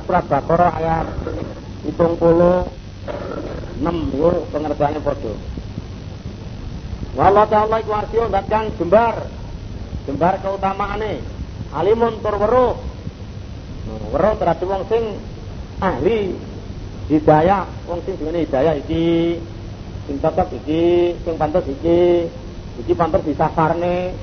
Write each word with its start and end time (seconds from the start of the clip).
surat 0.00 0.24
Baqarah 0.24 0.72
ayat 0.80 1.06
hitung 1.84 2.16
puluh 2.16 2.64
enam 3.82 4.08
itu 4.08 4.30
pengertiannya 4.54 5.00
bodoh. 5.04 5.36
Wallah 7.12 7.44
ta'ala 7.44 7.76
iku 7.84 7.92
arsio 7.92 8.24
kang 8.48 8.72
jembar. 8.80 9.28
Jembar 10.08 10.40
keutamaane. 10.40 11.20
Alimun 11.76 12.24
tur 12.24 12.40
weruh. 12.40 12.74
Weruh 14.14 14.34
terhadap 14.40 14.64
wong 14.64 14.82
sing 14.88 15.02
ahli 15.82 16.32
hidayah. 17.12 17.68
Wong 17.84 18.00
sing 18.08 18.16
duweni 18.16 18.48
hidayah 18.48 18.80
iki 18.80 19.36
sing 20.08 20.16
tetep 20.18 20.48
iki 20.62 21.14
sing 21.20 21.34
pantes 21.36 21.68
iki 21.68 22.30
iki 22.80 22.92
pantes 22.96 23.22
disafarne 23.28 24.16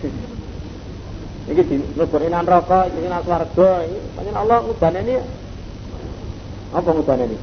iki 1.48 1.62
di 1.62 1.76
leburinan 1.94 2.48
rokok 2.48 2.90
iki 2.90 3.06
nang 3.06 3.22
swarga. 3.22 3.86
Iki 3.86 3.98
pancen 4.18 4.36
Allah 4.40 4.58
ngudaneni 4.66 5.16
apa 6.70 6.90
ngudaneni 6.94 7.38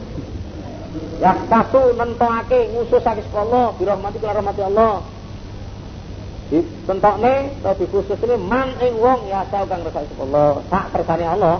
ya 1.20 1.32
tasu 1.48 1.96
nentokake 1.96 2.72
ngususake 2.76 3.22
Allah 3.32 3.72
birahmati 3.76 4.16
kula 4.20 4.36
rahmati 4.36 4.62
Allah. 4.64 4.94
Ditentokne 6.46 7.58
atau 7.58 7.74
dikhusus 7.74 8.22
ini 8.22 8.38
man 8.38 8.70
ing 8.78 8.94
wong 9.02 9.26
ya 9.26 9.42
tau 9.50 9.66
kang 9.66 9.82
resake 9.82 10.14
Allah 10.22 10.62
sak 10.70 10.94
kersane 10.94 11.26
Allah 11.26 11.58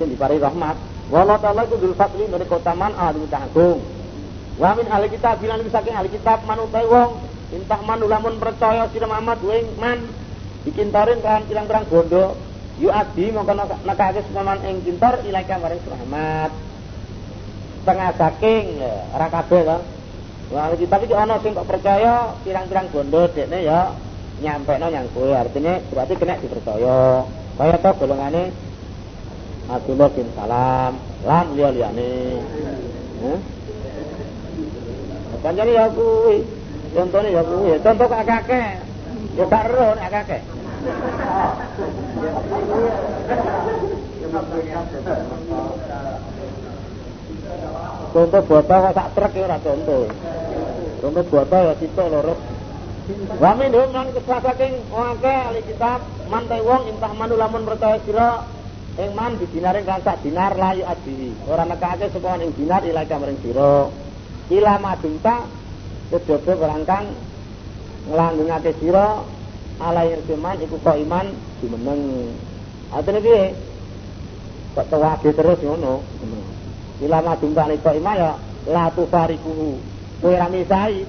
sing 0.00 0.10
dipari 0.10 0.42
rahmat. 0.42 0.74
Wallahu 1.06 1.38
ta'ala 1.38 1.62
iku 1.70 1.78
dzul 1.78 1.94
fadli 1.94 2.26
dari 2.26 2.42
keutamaan 2.42 2.90
ahli 2.98 3.22
agung. 3.30 3.78
Wa 4.58 4.74
min 4.74 4.90
ahli 4.90 5.06
kitab 5.14 5.38
bilan 5.38 5.62
saking 5.70 5.94
ahli 5.94 6.10
kitab 6.10 6.42
manutai 6.42 6.90
wong. 6.90 7.22
Intah 7.54 7.78
man 7.86 8.02
lamun 8.02 8.42
percaya 8.42 8.90
sira 8.90 9.06
Muhammad 9.06 9.38
wing 9.46 9.78
man. 9.78 10.02
Dikintarin 10.66 11.22
kan 11.22 11.46
pirang-pirang 11.46 11.86
bondo. 11.86 12.34
Yu 12.82 12.90
adi 12.90 13.30
mongko 13.30 13.54
nekake 13.86 14.26
sepaman 14.26 14.58
ing 14.66 14.82
kintor 14.82 15.22
ilaika 15.22 15.62
maring 15.62 15.80
Muhammad 15.86 16.50
setengah 17.86 18.10
saking 18.18 18.82
ya, 18.82 18.94
ora 19.14 19.30
kabeh 19.30 19.62
to 19.62 19.78
Wah, 20.46 20.70
kitab 20.78 21.02
iki 21.02 21.10
ana 21.10 21.42
sing 21.42 21.58
kok 21.58 21.66
percaya 21.66 22.30
pirang-pirang 22.46 22.86
bondo 22.94 23.26
dekne 23.34 23.66
ya. 23.66 23.98
Nyampe 24.38 24.78
no 24.78 24.86
yang 24.94 25.10
kue 25.10 25.34
artinya 25.34 25.82
berarti 25.90 26.14
kena 26.14 26.38
dipercaya. 26.38 27.26
Kaya 27.58 27.74
to 27.82 27.90
golongane 27.98 28.54
Abdullah 29.66 30.06
bin 30.14 30.30
Salam 30.38 31.02
lan 31.26 31.46
liya 31.58 31.68
liyane 31.74 32.10
eh 33.26 33.38
Pancene 35.42 35.72
ya 35.74 35.90
kuwi 35.90 36.46
contohnya 36.94 37.30
ya 37.34 37.42
kuwi 37.42 37.74
contoh 37.82 38.06
kakek 38.06 38.78
ya 39.34 39.44
gak 39.50 39.66
ero 39.66 39.88
nek 39.98 40.10
kakek 40.14 40.42
Contoh 48.12 48.42
botol 48.48 48.82
sak 48.96 49.08
truk 49.12 49.32
ya 49.36 49.44
ora 49.44 49.58
contoh. 49.60 50.08
Contoh 51.04 51.24
botol 51.28 51.62
ya 51.68 51.74
sitok 51.76 52.08
loro 52.08 52.34
Wa 53.38 53.54
minhum 53.54 53.94
lan 53.94 54.10
kesasaking 54.10 54.90
wong 54.90 55.22
ahli 55.22 55.62
kitab 55.62 56.02
mantai 56.26 56.58
wong 56.58 56.90
intah 56.90 57.14
manu 57.14 57.38
lamun 57.38 57.62
percaya 57.62 58.02
sira 58.02 58.42
ing 58.98 59.14
man 59.14 59.38
didinare 59.38 59.86
kan 59.86 60.02
sak 60.02 60.26
dinar 60.26 60.58
layu 60.58 60.82
adi. 60.82 61.30
Ora 61.46 61.62
nekake 61.62 62.10
sapa 62.10 62.34
ing 62.42 62.50
dinar 62.58 62.82
ila 62.82 63.06
kamring 63.06 63.38
sira. 63.46 63.86
Ila 64.50 64.74
madunta 64.82 65.46
kejaba 66.10 66.52
berangkang 66.58 67.14
nglanggengake 68.10 68.74
sira 68.82 69.22
alai 69.78 70.18
iman 70.26 70.56
iku 70.66 70.74
kok 70.82 70.98
iman 70.98 71.26
dimeneng. 71.62 72.34
Atene 72.90 73.22
piye? 73.22 73.54
Kok 74.74 74.86
tewage 74.90 75.30
terus 75.30 75.62
ngono. 75.62 76.02
Ila 77.04 77.18
madunta 77.20 77.68
nek 77.68 77.84
iman 77.84 78.16
ya 78.16 78.32
la 78.72 78.90
tufariku. 78.90 79.76
Kowe 80.20 80.32
ra 80.32 80.48
misai 80.48 81.04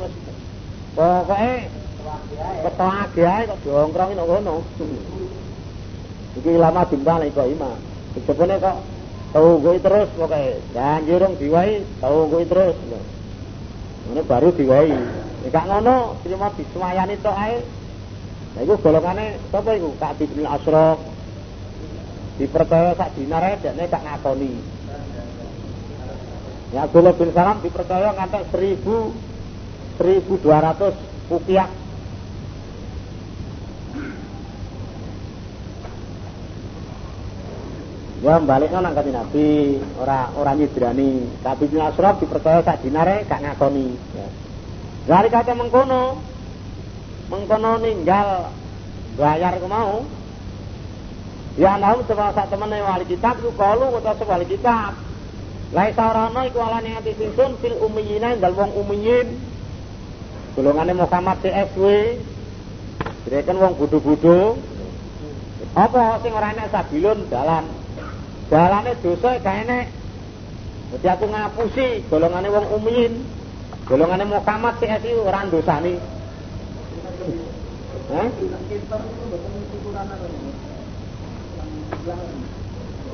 Pokoke 0.97 1.69
Ketake 2.63 3.23
ae 3.23 3.43
kok 3.45 3.59
dongkrong 3.65 4.11
nang 4.15 4.27
ngono. 4.27 4.55
Iki 6.37 6.51
lama 6.57 6.81
dimbal 6.89 7.21
kok 7.29 7.47
ima. 7.47 7.71
Kejebone 8.17 8.55
kok 8.57 8.77
tunggu 9.33 9.71
terus 9.77 10.09
pokoke. 10.17 10.43
Janji 10.73 11.13
rong 11.21 11.33
diwai 11.37 11.85
tunggu 12.01 12.39
terus. 12.49 12.75
Ini 14.07 14.21
baru 14.25 14.49
diwai. 14.55 14.95
Nek 15.45 15.51
gak 15.53 15.67
ngono 15.69 16.17
terima 16.25 16.47
disumayani 16.57 17.15
tok 17.21 17.37
ae. 17.37 17.57
Lah 18.55 18.61
iku 18.65 18.75
golongane 18.81 19.37
sapa 19.53 19.71
iku? 19.77 19.89
Kak 20.01 20.17
bin 20.17 20.47
Asraf. 20.49 20.97
Dipercaya 22.41 22.97
sak 22.97 23.13
dinar 23.13 23.43
ae 23.43 23.55
dekne 23.61 23.85
tak 23.85 24.01
ngakoni. 24.01 24.76
Ya 26.75 26.83
Abdullah 26.83 27.15
bin 27.15 27.31
Salam 27.31 27.63
dipercaya 27.63 28.11
ngantek 28.11 28.51
1000 28.51 28.83
1200 29.97 31.31
rupiah 31.31 31.67
Ya 38.17 38.41
balik 38.41 38.73
nang 38.73 38.97
kanjeng 38.97 39.13
Nabi, 39.13 39.77
ora 40.01 40.33
ora 40.33 40.57
nyidrani. 40.57 41.37
Tapi 41.45 41.69
bin 41.69 41.79
Asraf 41.79 42.17
dipercaya 42.17 42.65
sak 42.65 42.81
dinare 42.81 43.23
gak 43.29 43.45
ngakoni. 43.45 43.93
Ya. 44.17 44.27
Dari 45.05 45.29
kata 45.29 45.53
mengkono, 45.53 46.17
mengkono 47.29 47.77
ninggal 47.77 48.51
bayar 49.21 49.61
ku 49.61 49.69
mau. 49.69 50.01
Ya 51.61 51.77
naum 51.77 52.03
sebab 52.09 52.33
sak 52.33 52.49
temene 52.49 52.81
wali 52.81 53.05
kitab 53.05 53.37
ku 53.37 53.53
kalu 53.53 53.95
utawa 53.95 54.23
wali 54.33 54.49
kitab. 54.49 55.06
Lai 55.75 55.91
sarana 55.91 56.47
iku 56.47 56.63
alane 56.63 56.95
ati 56.95 57.11
singsun 57.19 57.59
fil 57.59 57.75
ummiyina 57.75 58.39
dal 58.39 58.55
wong 58.55 58.71
ummiyin. 58.71 59.35
Golongane 60.55 60.95
Muhammad 60.95 61.43
CSW. 61.43 61.83
Direken 63.27 63.59
wong 63.59 63.73
bodho-bodho. 63.75 64.55
Apa 65.75 66.23
sing 66.23 66.31
ora 66.33 66.55
enak 66.55 66.73
sabilun 66.73 67.27
dalan 67.29 67.67
Dalane 68.47 68.95
dosa 69.03 69.35
gak 69.43 69.57
enek. 69.67 69.85
Dadi 70.87 71.07
aku 71.11 71.25
ngapusi 71.27 72.07
golongane 72.07 72.47
wong 72.47 72.65
umin. 72.79 73.11
Golongane 73.83 74.23
Muhammad 74.23 74.79
iki 74.79 75.11
ora 75.19 75.43
ndosani. 75.43 75.99
Hah? 78.07 78.27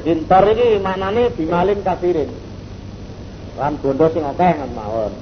Pintar 0.05 0.45
iki 0.53 0.67
maknane 0.77 1.23
bimalin 1.33 1.79
kafirin. 1.81 2.42
Lan 3.53 3.77
bondo 3.77 4.09
sing 4.09 4.25
akeh 4.25 4.49
ngoten 4.57 4.73
mawon. 4.73 5.13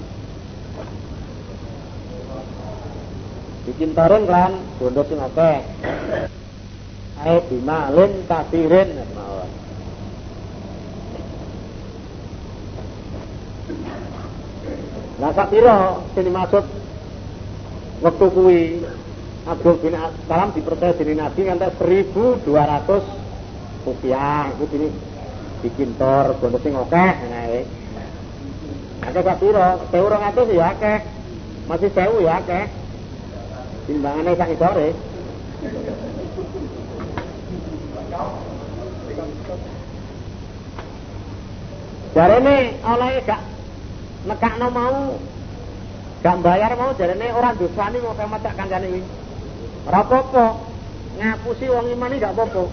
Dikintarin 3.68 4.24
lan 4.24 4.64
bondo 4.80 5.04
sing 5.04 5.20
akeh. 5.20 5.60
Ae 7.28 7.36
bimalin 7.52 8.24
kafirin 8.32 9.04
mawon. 9.12 9.52
Lah 15.20 15.32
sak 15.36 15.52
pira 15.52 16.00
sing 16.16 16.24
dimaksud 16.24 16.66
wektu 18.00 18.28
kuwi 18.32 18.80
Abdul 19.44 19.76
bin 19.84 19.94
Salam 20.26 20.56
dipercaya 20.56 20.96
dening 20.96 21.20
Nabi 21.20 21.52
nganti 21.52 21.68
1200 21.84 22.48
rupiah 23.84 24.54
iku 24.56 24.64
dini 24.72 24.88
bikin 25.68 26.00
tor 26.00 26.40
bondo 26.40 26.64
sing 26.64 26.80
akeh. 26.80 27.81
Akeh 29.02 29.22
sak 29.26 29.38
pira? 29.42 29.68
1200 29.90 30.54
ya 30.54 30.66
akeh. 30.78 30.98
Masih 31.66 31.90
1000 31.90 32.26
ya 32.26 32.34
akeh. 32.38 32.66
Timbangane 33.90 34.32
sak 34.38 34.50
isore. 34.54 34.88
Jarene 42.12 42.58
oleh 42.84 43.24
gak 43.24 43.42
nekakno 44.28 44.68
mau 44.68 45.16
gak 46.22 46.38
bayar 46.44 46.72
mau 46.76 46.92
jarene 47.00 47.32
orang 47.32 47.56
dosani 47.56 47.98
mau 48.04 48.14
kayak 48.14 48.30
macak 48.30 48.54
kancane 48.54 48.88
iki. 48.92 49.02
Ora 49.90 50.06
apa-apa. 50.06 50.46
Ngapusi 51.18 51.66
wong 51.72 51.88
iman 51.98 52.14
gak 52.22 52.36
apa-apa. 52.38 52.64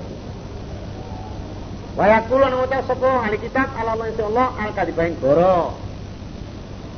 Wa 1.99 2.05
yaqulu 2.07 2.47
nang 2.47 2.63
ucap 2.63 2.83
sapa 2.87 3.11
ahli 3.27 3.39
kitab 3.43 3.75
Allah 3.75 4.07
insyaallah 4.07 4.49
al 4.55 4.71
kadibaing 4.77 5.17
goro. 5.19 5.88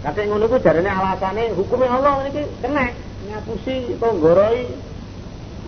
Kate 0.01 0.25
ngono 0.25 0.49
ku 0.49 0.57
jarene 0.65 0.89
alasane 0.89 1.53
hukume 1.53 1.85
Allah 1.85 2.25
niki 2.25 2.41
kena 2.65 2.89
ngapusi 3.29 4.01
utawa 4.01 4.17
goroi 4.17 4.65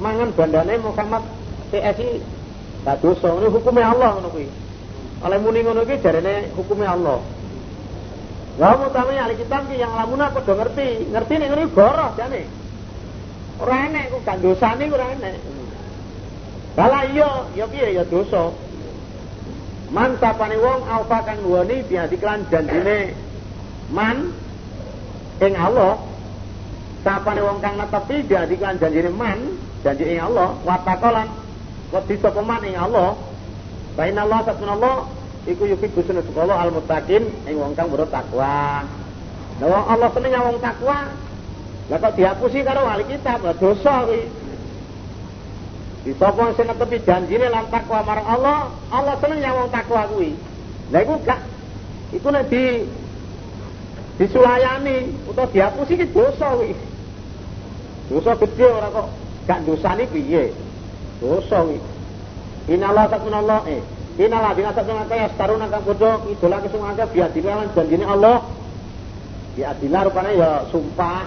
mangan 0.00 0.32
bandane 0.32 0.81
Muhammad 0.81 1.25
PSI 1.69 2.11
gak 2.81 2.96
dosa 3.05 3.29
ini 3.37 3.49
hukume 3.52 3.84
Allah 3.84 4.17
ngono 4.17 4.32
kuwi. 4.32 4.49
Oleh 5.20 5.38
muni 5.38 5.61
ngono 5.61 5.84
iki 5.84 6.00
jarene 6.00 6.49
hukume 6.56 6.88
Allah. 6.88 7.20
Wah 8.56 8.75
mutami 8.81 9.20
ahli 9.20 9.37
kitab 9.37 9.69
ki 9.69 9.81
yang 9.81 9.93
lamuna 9.96 10.32
padha 10.32 10.52
ngerti, 10.56 11.12
ngerti 11.12 11.34
nek 11.37 11.49
ngene 11.52 11.64
goroh 11.73 12.11
jane. 12.17 12.43
Ora 13.61 13.76
enek 13.84 14.17
ku 14.17 14.19
gak 14.25 14.40
dosane 14.40 14.84
ora 14.88 15.12
enek. 15.12 15.37
Kala 16.73 17.05
iya, 17.12 17.52
ya 17.52 17.69
piye 17.69 18.00
ya 18.00 18.05
dosa. 18.08 18.49
Man 19.93 20.17
sapane 20.17 20.56
wong 20.56 20.88
alfa 20.88 21.20
kang 21.20 21.44
nuwoni 21.44 21.84
biadi 21.84 22.17
kelan 22.17 22.49
janjine 22.49 23.12
man 23.93 24.33
ing 25.39 25.55
Allah 25.55 26.00
sapane 27.05 27.44
wong 27.44 27.61
kang 27.61 27.77
netepi 27.77 28.25
biadi 28.25 28.56
kelan 28.56 28.81
janjine 28.81 29.12
man 29.12 29.39
janji 29.85 30.17
ing 30.17 30.21
Allah 30.25 30.56
watakolan 30.65 31.29
wedi 31.93 32.17
sapa 32.17 32.41
man 32.41 32.65
ing 32.65 32.75
Allah 32.81 33.15
Fa 33.93 34.09
inna 34.09 34.25
Allah 34.25 34.41
Allah 34.49 34.97
iku 35.44 35.69
yuki 35.69 35.93
gusun 35.93 36.25
sekolah 36.25 36.56
al 36.56 36.73
muttaqin 36.73 37.29
ing 37.44 37.56
wong 37.61 37.77
kang 37.77 37.93
bertakwa. 37.93 38.89
Lah 39.61 39.67
wong 39.69 39.85
Allah 39.85 40.09
seneng 40.17 40.33
wong 40.33 40.59
takwa. 40.65 41.12
Lah 41.93 41.99
kok 42.00 42.15
dihapusi 42.17 42.65
karo 42.65 42.89
wali 42.89 43.05
kitab, 43.05 43.44
dosa 43.61 44.09
kuwi. 44.09 44.23
Di 46.09 46.12
sapa 46.17 46.56
sing 46.56 46.67
netepi 46.73 47.05
janjine 47.05 47.53
lan 47.53 47.69
takwa 47.69 48.00
marang 48.00 48.27
Allah, 48.27 48.59
Allah 48.89 49.15
seneng 49.21 49.44
nyawang 49.44 49.69
takwa 49.69 50.09
kuwi. 50.09 50.33
Lah 50.89 51.00
iku 51.05 51.15
gak 51.21 51.41
iku 52.17 52.29
nek 52.33 52.49
di 52.49 52.89
disulayani 54.23 55.11
utawa 55.27 55.51
dihapusi 55.51 55.99
iki 55.99 56.07
dosa 56.15 56.55
kuwi. 56.55 56.79
Dosa 58.07 58.39
gede 58.39 58.67
ora 58.71 58.89
kok 58.95 59.07
gak 59.51 59.67
dosane 59.67 60.07
piye? 60.07 60.55
Dosa 61.19 61.67
kuwi. 61.67 61.83
Inallah 62.71 63.11
Allah 63.11 63.67
eh 63.67 63.83
Inallah 64.13 64.53
dina 64.53 64.77
sakjane 64.77 65.09
kaya 65.09 65.27
staruna 65.33 65.73
kang 65.73 65.89
padha 65.89 66.21
idolake 66.29 66.69
sing 66.69 66.85
akeh 66.85 67.07
biadile 67.17 67.51
lan 67.51 67.69
janjine 67.75 68.05
Allah. 68.05 68.45
Biadile 69.57 69.99
rupane 70.05 70.31
ya 70.37 70.69
sumpah 70.71 71.27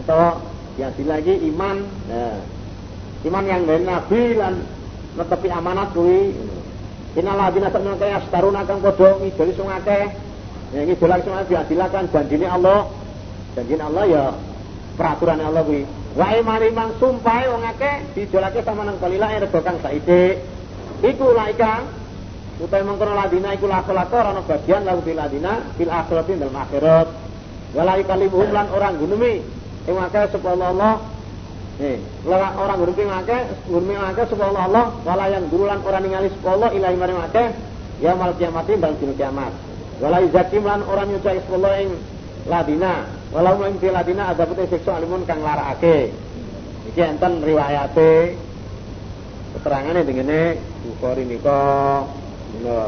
utawa 0.00 0.40
biadile 0.78 1.10
lagi 1.10 1.34
iman. 1.52 1.76
Nah, 2.08 2.38
Iman 3.26 3.42
yang 3.50 3.66
dari 3.66 3.82
Nabi 3.82 4.38
lan 4.38 4.54
netepi 5.18 5.50
amanat 5.50 5.90
kuwi. 5.92 6.30
Innalah 7.18 7.50
bina 7.50 7.68
sakjane 7.74 7.98
kaya 7.98 8.22
staruna 8.30 8.62
kang 8.64 8.80
padha 8.80 9.18
ngidoli 9.18 9.52
sing 9.52 9.66
akeh. 9.68 10.25
Ya 10.74 10.82
sing 10.82 11.34
akeh 11.34 11.46
diadilakan 11.46 12.04
janjine 12.10 12.46
Allah. 12.50 12.90
Janjine 13.54 13.82
Allah 13.86 14.04
ya 14.10 14.24
peraturan 14.98 15.38
Allah 15.38 15.62
kuwi. 15.62 15.86
Wa 16.16 16.32
imani 16.34 16.72
mang 16.72 16.96
sumpah 16.98 17.44
wong 17.52 17.62
akeh 17.76 17.94
dijolake 18.16 18.64
sama 18.64 18.82
nang 18.82 18.98
kalila 18.98 19.30
rego 19.30 19.60
kang 19.62 19.78
saithik. 19.84 20.42
Iku 21.04 21.36
laika 21.36 21.84
utai 22.56 22.82
mengkono 22.82 23.12
ladina 23.12 23.52
iku 23.52 23.68
lakolako 23.68 24.16
ana 24.16 24.40
bagian 24.40 24.88
lahu 24.88 25.04
bil 25.04 25.14
ladina 25.20 25.60
fil 25.76 25.92
akhirati 25.92 26.40
dalam 26.40 26.56
akhirat. 26.56 27.08
Wala 27.76 27.92
ikalimuhum 28.00 28.50
lan 28.50 28.66
orang 28.72 28.96
gunumi 28.96 29.44
ing 29.86 29.96
akeh 30.00 30.32
sapa 30.32 30.56
Allah 30.56 31.16
Eh, 31.76 32.00
orang 32.24 32.80
guru 32.80 32.96
ping 32.96 33.12
akeh, 33.12 33.68
guru 33.68 33.84
ping 33.84 34.00
akeh 34.00 34.24
sapa 34.32 34.48
Allah 34.48 34.96
wala 35.04 35.28
yang 35.28 35.44
gurulan 35.52 35.76
orang 35.84 36.08
ningali 36.08 36.32
Allah 36.48 36.72
ilahi 36.72 36.96
maring 36.96 37.20
akeh 37.20 37.52
ya 38.00 38.16
mal 38.16 38.32
kiamatin 38.32 38.80
dan 38.80 38.96
dina 38.96 39.12
kiamat. 39.12 39.52
Wala 39.96 40.20
izakim 40.20 40.64
lan 40.68 40.84
orang 40.84 41.08
nyucai 41.08 41.40
sapa 41.40 41.56
Allah 41.56 41.74
ing 41.80 41.90
ladina, 42.44 42.94
walau 43.32 43.64
ing 43.64 43.80
ladina 43.80 44.28
ada 44.28 44.44
putih 44.44 44.68
siksa 44.68 45.00
alimun 45.00 45.24
kang 45.24 45.40
larakake. 45.40 46.12
Iki 46.92 47.00
enten 47.00 47.40
riwayate 47.40 48.36
keterangane 49.56 50.04
dengene 50.04 50.60
Bukhari 50.84 51.24
nika. 51.24 51.60
Lho. 52.60 52.82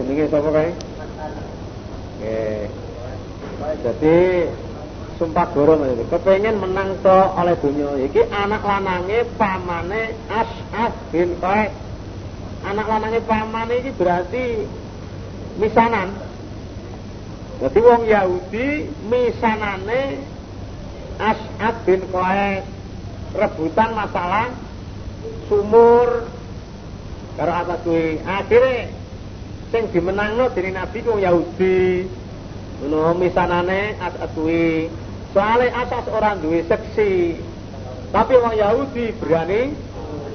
Jenenge 0.00 0.24
sapa 0.32 0.48
kae? 0.50 0.70
Nggih. 2.18 2.64
Jadi 3.84 4.18
sumpah 5.14 5.46
goro 5.54 5.78
kepengen 6.10 6.58
menang 6.58 6.98
to 6.98 7.18
oleh 7.38 7.54
dunia 7.62 8.02
iki 8.02 8.18
anak 8.34 8.66
lanange 8.66 9.22
pamane 9.38 10.10
As'ad 10.26 10.92
bin 11.14 11.38
Qais 11.38 11.70
anak 12.66 12.86
lanange 12.90 13.22
pamane 13.22 13.74
iki 13.78 13.94
berarti 13.94 14.66
misanan 15.60 16.14
jadi 17.62 17.78
wong 17.80 18.02
Yahudi 18.10 18.68
misanane 19.06 20.02
As'ad 21.14 21.86
bin 21.86 22.02
Qais 22.10 22.66
rebutan 23.38 23.94
masalah 23.94 24.50
sumur 25.46 26.26
karo 27.38 27.52
atas 27.54 27.78
kuwi 27.86 28.18
akhire 28.26 28.90
sing 29.70 29.90
dimenangno 29.94 30.50
Nabi 30.50 30.98
ku 31.06 31.18
Yahudi 31.18 32.10
ngono 32.82 33.14
misanane 33.14 33.94
As'ad 34.02 34.30
kuwi 34.34 34.90
Soalnya 35.34 35.82
asas 35.82 36.06
orang 36.14 36.38
duwe 36.38 36.62
seksi. 36.62 37.42
Tapi 38.14 38.32
orang 38.38 38.54
Yahudi 38.54 39.10
berani 39.18 39.74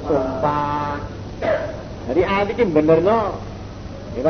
sumpah. 0.03 0.99
Jadi 2.11 2.21
ayat 2.27 2.51
ini 2.51 2.63
bener 2.67 2.99
no. 2.99 3.39
Gitu? 4.19 4.27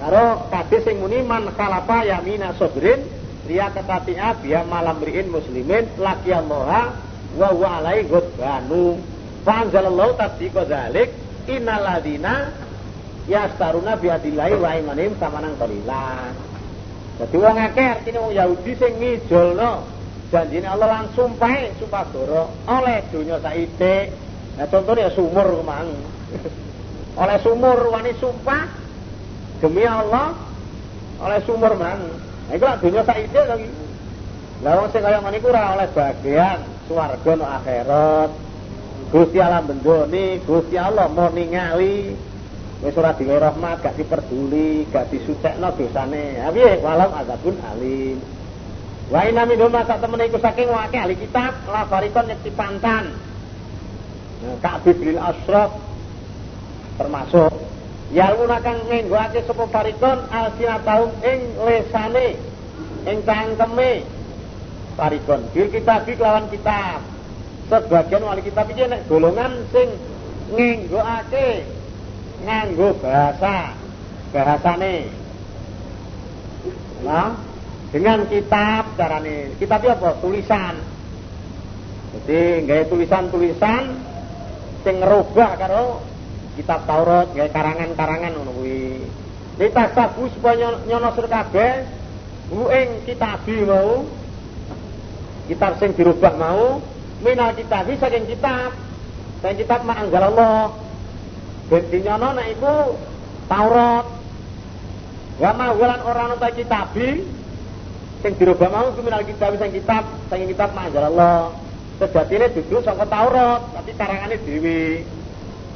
Karo 0.00 0.48
kabeh 0.48 0.80
sing 0.80 0.96
muni 0.96 1.20
man 1.20 1.52
kalapa 1.52 2.08
yamina 2.08 2.56
sabrin 2.56 3.04
liya 3.44 3.68
ketatia 3.68 4.32
biya 4.40 4.64
malam 4.64 4.96
riin 4.96 5.28
muslimin 5.28 5.92
laki 6.00 6.32
Allah 6.32 6.96
wa 7.36 7.48
huwa 7.52 7.84
alai 7.84 8.08
ghadbanu. 8.08 8.96
Fa 9.44 9.68
anzalallahu 9.68 10.16
tasdiqa 10.16 10.64
dzalik 10.64 11.12
innal 11.52 11.84
ladina 11.84 12.48
yastaruna 13.28 14.00
biadillahi 14.00 14.56
wa 14.56 14.72
imanim 14.72 15.12
samanan 15.20 15.52
qalila. 15.60 16.32
Jadi 17.20 17.36
wong 17.36 17.56
akeh 17.60 17.84
artine 17.84 18.18
wong 18.24 18.32
Yahudi 18.32 18.72
sing 18.80 18.96
ngijolno 18.96 19.84
janjine 20.32 20.64
Allah 20.64 21.04
langsung 21.04 21.36
pae 21.36 21.76
sumpah 21.76 22.08
doro 22.08 22.48
oleh 22.64 23.04
dunia 23.12 23.36
saithik. 23.36 24.16
Nah 24.56 24.64
contohnya 24.64 25.12
sumur 25.12 25.60
kemang. 25.60 25.92
oleh 27.20 27.38
sumur 27.44 27.78
wani 27.92 28.16
sumpah 28.16 28.79
demi 29.60 29.84
Allah 29.84 30.34
oleh 31.20 31.38
sumur 31.44 31.76
mang. 31.76 32.00
Nah 32.48 32.52
iku 32.56 32.64
lak 32.64 32.80
dunia 32.80 33.02
saithik 33.04 33.44
lagi. 33.44 33.68
Lah 34.60 34.72
wong 34.76 34.88
sing 34.92 35.04
ora 35.04 35.64
oleh 35.76 35.88
bagian 35.92 36.58
swarga 36.88 37.32
no 37.36 37.44
akhirat. 37.46 38.30
Gusti 39.10 39.38
Allah 39.42 39.62
bendoni, 39.64 40.38
Gusti 40.46 40.78
Allah 40.78 41.10
mau 41.10 41.34
ningali 41.34 42.14
Wis 42.80 42.96
ora 42.96 43.12
diwe 43.12 43.36
rahmat, 43.36 43.84
gak 43.84 43.92
diperduli, 44.00 44.88
gak 44.88 45.12
disucekno 45.12 45.68
dosane. 45.76 46.40
Ha 46.40 46.48
piye? 46.48 46.80
Azabun 46.80 47.60
alim. 47.60 48.16
Wa 49.12 49.28
inna 49.28 49.44
minhum 49.44 49.68
sak 49.68 50.00
temene 50.00 50.32
iku 50.32 50.40
saking 50.40 50.72
wake 50.72 50.96
ahli 50.96 51.12
kitab 51.12 51.60
la 51.68 51.84
farikon 51.84 52.32
yakti 52.32 52.48
pantan. 52.56 53.12
Nah, 54.40 54.80
bil 54.80 55.20
asraf 55.20 55.76
termasuk 56.96 57.52
Yaluna 58.10 58.58
kang 58.58 58.90
ngenggoake 58.90 59.46
sapa 59.46 59.70
farikon 59.70 60.18
alsinatahum 60.34 61.14
ing 61.22 61.54
lesane 61.62 62.34
ing 63.06 63.22
cangkeme 63.22 64.02
farikon 64.98 65.46
bil 65.54 65.70
kitab 65.70 66.02
kelawan 66.10 66.50
kitab. 66.50 67.06
Sebagian 67.70 68.26
wali 68.26 68.42
kitab 68.42 68.66
iki 68.66 68.82
nek 68.82 69.06
golongan 69.06 69.62
sing 69.70 69.94
ngenggoake 70.50 71.70
nganggo 72.42 72.98
bahasa 72.98 73.78
bahasane. 74.34 75.06
Nah 77.06 77.38
dengan 77.94 78.26
kitab 78.26 78.98
carane. 78.98 79.54
Kitab 79.54 79.86
apa? 79.86 80.18
Tulisan. 80.18 80.82
Jadi 82.10 82.66
gaya 82.66 82.90
tulisan-tulisan 82.90 83.84
sing 84.82 84.98
ngerubah 84.98 85.50
karo 85.62 86.09
kitab 86.60 86.84
Taurat 86.84 87.32
gaya 87.32 87.48
karangan-karangan 87.48 88.36
ngono 88.36 88.52
kuwi 88.60 89.00
ditasabu 89.56 90.28
supaya 90.36 90.76
nyono 90.84 91.08
sur 91.16 91.26
kabeh 91.26 91.84
ing 92.52 92.88
kitabi 93.08 93.64
mau 93.64 94.04
kitab 95.48 95.80
sing 95.80 95.96
dirubah 95.96 96.36
mau 96.36 96.84
minal 97.24 97.56
kitabi 97.56 97.96
saking 97.96 98.28
kitab 98.28 98.76
saking 99.40 99.64
kitab 99.64 99.82
ma'anggal 99.88 100.28
Allah 100.32 100.72
Ben 101.70 101.86
dinyono 101.86 102.34
nek 102.34 102.50
iku 102.58 102.98
Taurat. 103.46 104.06
Wa 105.38 105.50
ma 105.54 105.70
walan 105.72 106.02
ora 106.02 106.34
ana 106.34 106.50
kitabi 106.50 107.22
sing 108.20 108.32
dirubah 108.36 108.68
mau 108.74 108.90
ku 108.90 109.06
minal 109.06 109.22
kitab 109.22 109.54
sing 109.54 109.70
kitab 109.70 110.02
sing 110.26 110.50
kitab 110.50 110.74
Allah. 110.74 111.54
Sejatine 112.02 112.50
dudu 112.50 112.82
saka 112.82 113.06
Taurat, 113.06 113.60
tapi 113.70 113.94
karangane 113.94 114.42
dhewe. 114.42 115.06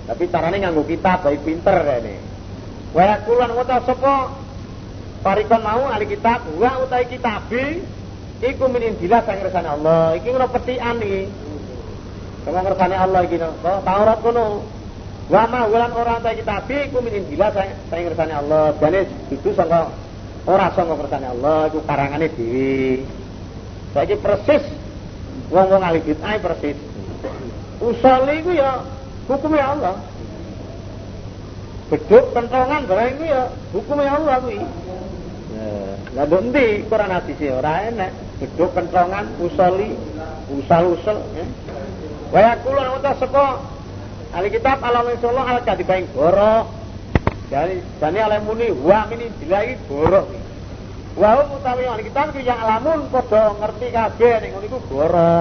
Tapi 0.05 0.29
carane 0.29 0.61
nganggo 0.61 0.85
kitab 0.85 1.25
baik 1.25 1.41
pinter 1.49 1.81
rene. 1.81 2.21
Wa 2.93 3.25
kulan 3.25 3.57
wata 3.57 3.81
sapa 3.89 4.31
parikon 5.25 5.65
mau 5.65 5.89
ahli 5.89 6.07
kitab 6.13 6.45
wa 6.61 6.85
utai 6.85 7.09
kitabi 7.09 7.81
iku 8.45 8.69
minin 8.69 8.95
bila 9.01 9.25
sang 9.25 9.41
ngersane 9.41 9.69
Allah. 9.69 10.15
Iki 10.21 10.29
ngono 10.29 10.47
petikan 10.53 11.01
iki. 11.01 11.23
Sama 12.45 12.61
ngersane 12.61 12.97
Allah 13.01 13.21
iki 13.25 13.37
no. 13.41 13.49
Taurat 13.65 14.19
kono. 14.21 14.45
Wa 15.33 15.49
ma 15.49 15.65
wulan 15.65 15.93
ora 15.97 16.21
ta 16.21 16.37
kitab 16.37 16.69
iku 16.69 17.01
min 17.01 17.25
indillah 17.25 17.49
saya 17.57 17.73
ngersane 18.05 18.35
Allah. 18.37 18.77
Jane 18.77 19.09
itu 19.33 19.49
sangka 19.57 19.89
ora 20.45 20.69
sangka 20.77 21.01
ngersane 21.01 21.27
Allah 21.33 21.73
iku 21.73 21.81
karangane 21.89 22.29
dhewe. 22.29 23.01
Saiki 23.97 24.21
persis 24.21 24.65
wong-wong 25.49 25.81
ahli 25.81 26.05
bid'ah 26.05 26.37
persis. 26.45 26.77
Usul 27.81 28.29
iku 28.37 28.53
ya 28.53 28.85
hukumnya 29.28 29.64
Allah. 29.76 29.95
Beduk 31.93 32.33
kentongan 32.33 32.88
barang 32.88 33.09
ini 33.21 33.26
ya 33.28 33.43
hukumnya 33.76 34.16
Allah 34.16 34.37
kuwi. 34.40 34.59
Lah 36.14 36.25
nduk 36.31 36.40
endi 36.47 36.87
Quran 36.87 37.11
hadis 37.11 37.38
e 37.43 37.49
ora 37.50 37.90
enak. 37.90 38.12
Beduk 38.40 38.71
kentongan 38.73 39.26
usali 39.43 39.99
usal-usal 40.49 41.19
ya. 41.35 41.47
Wa 42.33 42.40
yaqulu 42.40 42.78
ana 42.78 43.12
sapa 43.19 43.62
ahli 44.35 44.49
kitab 44.50 44.83
alam 44.83 45.07
insyaallah 45.11 45.47
al 45.59 45.61
kadibaing 45.62 46.09
goro. 46.14 46.71
Jadi 47.52 47.85
jane 48.00 48.19
oleh 48.25 48.40
muni 48.43 48.73
wa 48.73 49.07
ini 49.12 49.28
dilai 49.43 49.76
goro. 49.87 50.26
Wa 51.14 51.47
utawi 51.47 51.87
ahli 51.87 52.11
kitab 52.11 52.35
yang 52.43 52.59
alamun 52.59 53.07
padha 53.12 53.54
ngerti 53.54 53.87
kabeh 53.95 54.35
ning 54.43 54.50
ngono 54.57 54.66
iku 54.66 54.78
goro. 54.90 55.35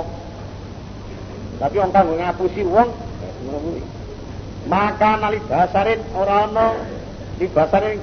Tapi 1.58 1.76
wong 1.80 1.92
kanggo 1.94 2.14
ngapusi 2.18 2.62
wong 2.66 2.90
maka 4.68 5.12
nali 5.20 5.40
basarin 5.44 6.00
ora 6.16 6.48
ana. 6.48 6.68
Di 7.34 7.50
basarin 7.50 7.98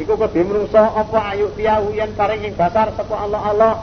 iku 0.00 0.16
kudu 0.16 0.40
menungso 0.40 0.80
apa 0.80 1.36
ayu 1.36 1.52
tiyahu 1.54 1.92
yen 1.92 2.16
paring 2.16 2.42
ing 2.48 2.56
basar 2.56 2.90
sapa 2.96 3.14
Allah 3.14 3.42
Allah 3.44 3.74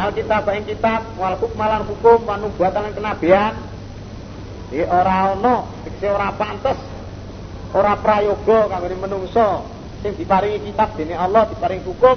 Alkitab 0.00 0.48
ing 0.56 0.64
kitab 0.64 1.04
wal 1.20 1.36
hukmalan 1.36 1.84
hukum 1.84 2.24
wa 2.24 2.40
nubuatan 2.40 2.96
kenabian. 2.96 3.54
Di 4.72 4.80
ora 4.86 5.36
ana 5.36 5.68
ora 6.00 6.28
pantes 6.34 6.78
ora 7.76 7.94
prayoga 8.00 8.72
kanggo 8.72 8.96
menungso. 8.96 9.68
Sing 10.00 10.16
diparingi 10.16 10.72
kitab 10.72 10.96
dene 10.96 11.12
Allah 11.12 11.44
diparingi 11.52 11.84
hukum 11.84 12.16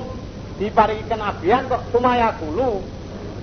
diparingi 0.56 1.04
kenabian 1.12 1.68
kok 1.68 1.92
tumaya 1.92 2.32
kulu 2.40 2.80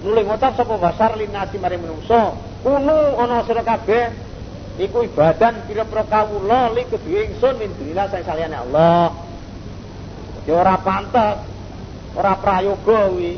nuling 0.01 0.25
ngucap 0.25 0.57
sapa 0.57 0.81
basar 0.81 1.13
linasi 1.21 1.61
maring 1.61 1.85
menungso. 1.85 2.33
Kunu 2.65 3.21
ana 3.21 3.45
sira 3.45 3.61
kabeh 3.61 4.30
iku 4.81 5.05
ibadan 5.05 5.69
pira-pira 5.69 6.09
kawula 6.09 6.73
li 6.73 6.89
kedue 6.89 7.29
ingsun 7.29 7.61
min 7.61 7.71
dunillah 7.77 8.09
saliyane 8.09 8.57
Allah. 8.57 9.13
Ya 10.49 10.57
ora 10.57 10.81
pantes, 10.81 11.45
ora 12.17 12.33
prayoga 12.41 13.13
kuwi. 13.13 13.37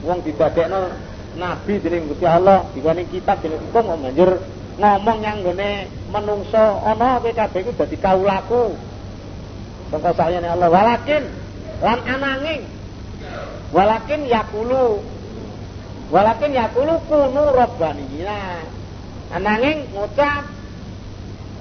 Wong 0.00 0.18
didadekno 0.26 0.90
nabi 1.38 1.78
dening 1.78 2.10
Gusti 2.10 2.26
Allah, 2.26 2.66
dibanding 2.74 3.06
kitab 3.12 3.38
dening 3.44 3.62
hukum 3.70 4.00
banjur 4.00 4.42
ngomong 4.80 5.18
yang 5.20 5.44
gone 5.44 5.92
menungso 6.08 6.80
ana 6.82 7.20
kowe 7.20 7.30
kabeh 7.30 7.60
iku 7.62 7.72
dadi 7.76 7.96
kawulaku. 8.00 8.74
Sangka 9.92 10.10
saliyane 10.16 10.48
Allah 10.50 10.68
walakin 10.72 11.22
lan 11.84 11.98
ananging 12.06 12.62
walakin 13.70 14.20
yakulu 14.26 14.98
walakin 16.10 16.52
yakulu 16.54 16.94
kunu 17.06 17.44
rabbaniyina 17.54 18.66
Ananging 19.30 19.94
ngucap 19.94 20.42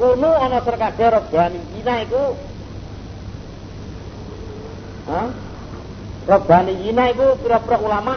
kunu 0.01 0.29
ana 0.31 0.57
kabeh 0.65 1.07
robani 1.13 1.61
ina 1.77 1.93
iku. 2.01 2.25
Ha 5.05 5.21
robani 6.25 6.73
ina 6.89 7.13
iku 7.13 7.37
pira-pira 7.37 7.77
ulama. 7.77 8.15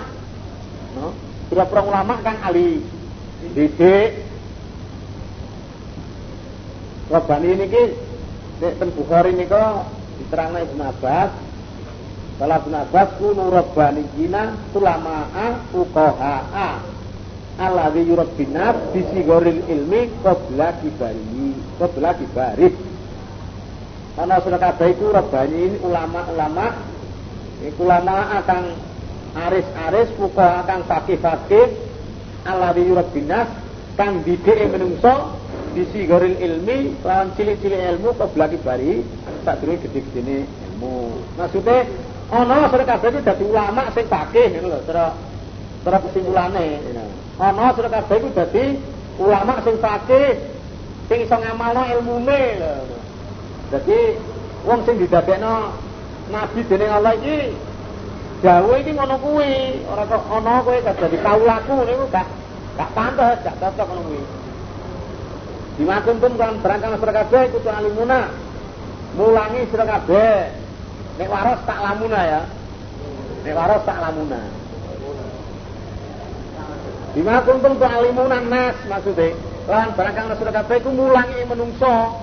No 0.97 1.13
pira-pira 1.53 1.85
ulama 1.85 2.15
kang 2.25 2.41
ahli 2.41 2.81
didik. 3.53 4.25
Robani 7.13 7.49
niki 7.53 7.85
nek 8.65 8.73
ten 8.81 8.89
Bukhari 8.97 9.37
nika 9.37 9.85
diterangna 10.17 10.65
Ibnu 10.65 10.81
Abbas. 10.81 11.31
Salah 12.41 12.57
Ibnu 12.65 12.77
Abbas 12.89 13.09
kunu 13.21 13.53
robani 13.53 14.09
ina 14.17 14.57
ulama'a 14.73 15.61
fuqaha'a 15.69 17.02
alladzi 17.61 18.01
yurabbina 18.09 18.73
goril 19.27 19.61
ilmi 19.69 20.09
qabla 20.25 20.69
kibari 20.81 21.53
qabla 21.77 22.11
kibaris 22.17 22.75
ana 24.17 24.41
sudah 24.41 24.61
kabeh 24.61 24.93
iku 24.97 25.13
rebani 25.13 25.77
ulama-ulama 25.85 26.67
ulama 27.79 28.17
akan 28.43 28.63
aris-aris 29.33 30.09
fuka 30.17 30.65
akan 30.65 30.81
fakih-fakih 30.85 31.67
alladzi 32.49 32.83
yurabbina 32.89 33.49
kang 33.97 34.25
didik 34.25 34.57
menungso 34.73 35.41
goril 36.09 36.37
ilmi 36.37 37.01
lawan 37.01 37.33
cilik-cilik 37.33 37.81
ilmu 37.97 38.13
qabla 38.17 38.45
kibari 38.53 39.01
sadurunge 39.45 39.89
gede-gedene 39.89 40.45
ilmu. 40.45 41.17
Maksudnya 41.41 41.89
ana 42.29 42.69
sudah 42.69 42.87
kabeh 42.87 43.09
itu 43.13 43.21
dadi 43.25 43.45
ulama 43.45 43.89
sing 43.97 44.05
fakih 44.09 44.53
ngono 44.53 44.69
lho 44.73 44.79
cara 44.85 45.17
cara 45.85 45.99
kesimpulane 46.05 46.67
ana 47.43 47.75
kabeh 47.75 48.17
iku 48.23 48.29
dadi 48.31 48.65
ulama 49.19 49.59
sing 49.67 49.75
fakih 49.83 50.39
sing 51.11 51.19
iso 51.27 51.35
ngamalno 51.35 51.83
ilmune 51.99 52.43
lho 52.63 52.75
dadi 53.75 54.15
wong 54.63 54.87
sing 54.87 55.03
didadekno 55.03 55.75
nabi 56.31 56.63
dening 56.71 56.91
Allah 56.95 57.19
iki 57.19 57.51
dawuh 58.47 58.79
iki 58.79 58.95
ngono 58.95 59.17
kuwi. 59.19 59.83
Ora 59.91 60.07
kok 60.07 60.23
ana 60.31 60.63
kowe 60.63 60.79
dadi 60.79 61.19
kaulaku 61.19 61.75
niku 61.83 62.05
gak 62.15 62.27
gak 62.79 62.91
pantes 62.95 63.37
gak 63.43 63.59
cocok 63.59 63.87
ngono 63.91 64.03
kuwi. 64.07 64.23
Dimaksud 65.83 66.17
pun 66.23 66.33
kan 66.39 66.55
berangkat 66.63 67.01
sira 67.03 67.13
kabeh 67.27 67.43
kudu 67.51 67.69
alimuna 67.75 68.31
mulangi 69.19 69.67
sira 69.67 69.83
kabeh. 69.83 70.47
Nek 71.19 71.29
waras 71.29 71.59
tak 71.67 71.79
lamuna 71.83 72.21
ya. 72.23 72.43
Nek 73.43 73.55
waras 73.59 73.83
tak 73.83 73.99
lamuna 73.99 74.62
Bima 77.13 77.45
kuntum 77.45 77.77
tu'alimunan 77.77 78.49
nas 78.49 78.77
maksudnya. 78.89 79.37
Lan 79.69 79.93
barang 79.93 80.15
kang 80.17 80.27
Rasul 80.33 80.49
kabeh 80.49 80.77
iku 80.81 80.91
mulangi 80.97 81.45
menungso. 81.45 82.19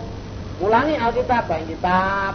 Mulangi 0.58 0.98
Alkitab 0.98 1.46
bae 1.46 1.62
kitab. 1.70 2.34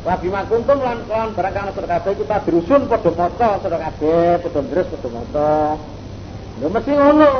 Wa 0.00 0.14
bima 0.16 0.48
kuntum 0.48 0.80
lan 0.80 1.04
lan 1.04 1.36
barang 1.36 1.52
kang 1.52 1.68
Rasul 1.68 1.84
kabeh 1.84 2.12
kita 2.16 2.36
berusun 2.48 2.88
padha 2.88 3.10
maca 3.12 3.48
sira 3.60 3.76
kabeh, 3.76 4.40
padha 4.40 4.60
ndres 4.64 4.86
padha 4.88 5.08
maca. 5.12 5.52
Lho 6.64 6.66
mesti 6.72 6.92
ngono. 6.96 7.32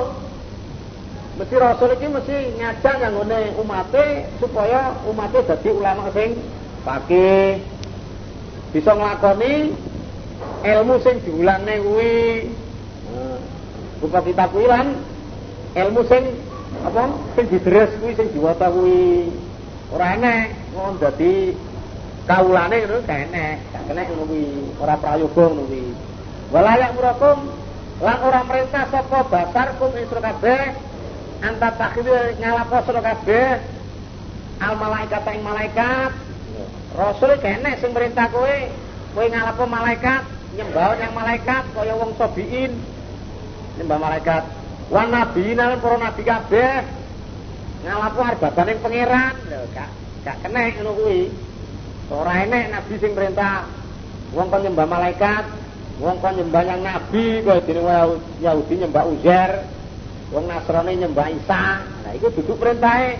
Mesti 1.40 1.55
Rasul 1.57 1.90
iki 1.97 2.07
mesti 2.12 2.37
ngajak 2.61 2.95
nggone 3.09 3.40
umate 3.57 4.05
supaya 4.37 5.00
umate 5.09 5.49
dadi 5.49 5.69
ulama 5.73 6.12
sing 6.12 6.37
pakai 6.85 7.61
bisa 8.73 8.93
nglakoni 8.93 9.73
ilmu 10.61 10.95
sing 11.00 11.25
diulangne 11.25 11.75
kuwi. 11.81 12.16
Rupa 14.06 14.22
kita 14.22 14.46
kuwi 14.54 14.70
lan 14.70 15.02
ilmu 15.75 16.06
sing 16.06 16.38
apa? 16.86 17.10
Sing 17.34 17.50
didres 17.50 17.90
kuwi 17.98 18.14
sing 18.14 18.30
diwaca 18.30 18.70
kuwi. 18.70 19.34
Ora 19.90 20.14
enek 20.14 20.54
wong 20.78 21.02
dadi 21.02 21.50
kaulane 22.30 22.86
ngono 22.86 23.02
gak 23.02 23.20
enek 23.26 23.66
gak 23.75 23.82
kena 23.90 24.06
ngono 24.06 24.30
kuwi. 24.30 24.46
Ora 24.78 24.94
prayoga 25.02 25.44
ngono 25.50 25.66
kuwi. 25.66 25.90
Walayak 26.54 26.94
murakum 26.94 27.50
lan 27.98 28.18
ora 28.22 28.40
perintah 28.46 28.86
sapa 28.94 29.26
basar 29.26 29.75
kum 29.82 29.90
isra 29.98 30.22
kabeh 30.22 30.62
anta 31.42 31.68
takhir 31.75 32.38
ngalapo 32.38 32.78
sira 32.86 33.02
kabeh 33.02 33.58
al 34.62 34.75
malaikat 34.78 35.22
ing 35.34 35.42
malaikat. 35.42 36.14
Rasul 36.94 37.42
kene 37.42 37.75
sing 37.82 37.90
perintah 37.90 38.30
kowe 38.30 38.54
kowe 39.18 39.26
ngalapo 39.26 39.66
malaikat 39.66 40.22
nyembah 40.54 40.94
yang 40.94 41.10
malaikat 41.10 41.66
kaya 41.75 41.98
wong 41.98 42.14
sobiin 42.14 42.70
nyembah 43.80 43.99
malaikat. 44.00 44.42
Wan 44.92 45.11
nabi 45.11 45.54
lan 45.56 45.78
para 45.83 45.97
nabi 45.99 46.23
kabeh. 46.23 46.75
Ngalapu 47.85 48.21
arbabane 48.23 48.73
pangeran. 48.80 49.35
Lho 49.50 49.61
gak 49.75 49.90
gak 50.25 50.37
kena 50.45 50.73
ngono 50.76 50.90
kuwi. 50.97 51.21
Ora 52.11 52.33
enek 52.47 52.64
nabi 52.73 52.95
sing 52.99 53.12
perintah. 53.12 53.66
Wong 54.35 54.50
kon 54.50 54.62
nyembah 54.64 54.87
malaikat 54.90 55.45
wong 55.97 56.21
kon 56.21 56.37
nyembah 56.37 56.62
yang 56.64 56.80
nabi 56.85 57.40
kaya 57.40 57.64
dene 57.64 57.80
Yahudi 58.45 58.75
nyembah 58.85 59.04
Uzair 59.09 59.64
wong 60.28 60.45
Nasrani 60.45 60.92
nyembah 61.00 61.28
Isa. 61.33 61.64
Nah 62.04 62.12
iku 62.12 62.28
duduk 62.37 62.61
perintahe. 62.61 63.16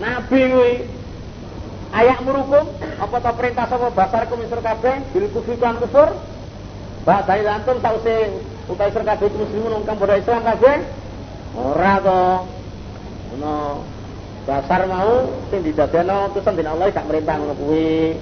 Nabi 0.00 0.40
kuwi 0.48 0.72
ayak 1.92 2.24
murukum 2.24 2.64
apa 2.96 3.16
ta 3.20 3.30
perintah 3.36 3.68
sapa 3.68 3.92
basar 3.92 4.24
kumisur 4.32 4.64
kabeh? 4.64 5.04
Bil 5.12 5.28
kufri 5.28 5.60
kufur? 5.60 6.16
Dari 7.02 7.42
antum 7.50 7.82
tau 7.82 7.98
utai 8.72 8.90
sir 8.90 9.04
kabeh 9.04 9.28
muslimun 9.36 9.76
wong 9.76 9.84
bodoh 9.84 10.16
Islam 10.16 10.42
kabeh? 10.42 10.76
Ora 11.52 11.94
to. 12.00 12.22
Ono 13.36 13.54
dasar 14.48 14.88
mau 14.88 15.28
sing 15.52 15.60
didadekno 15.62 16.32
utusan 16.32 16.56
dening 16.56 16.72
Allah 16.72 16.90
gak 16.90 17.06
merintah 17.06 17.36
ngono 17.36 17.54
kuwi. 17.54 18.16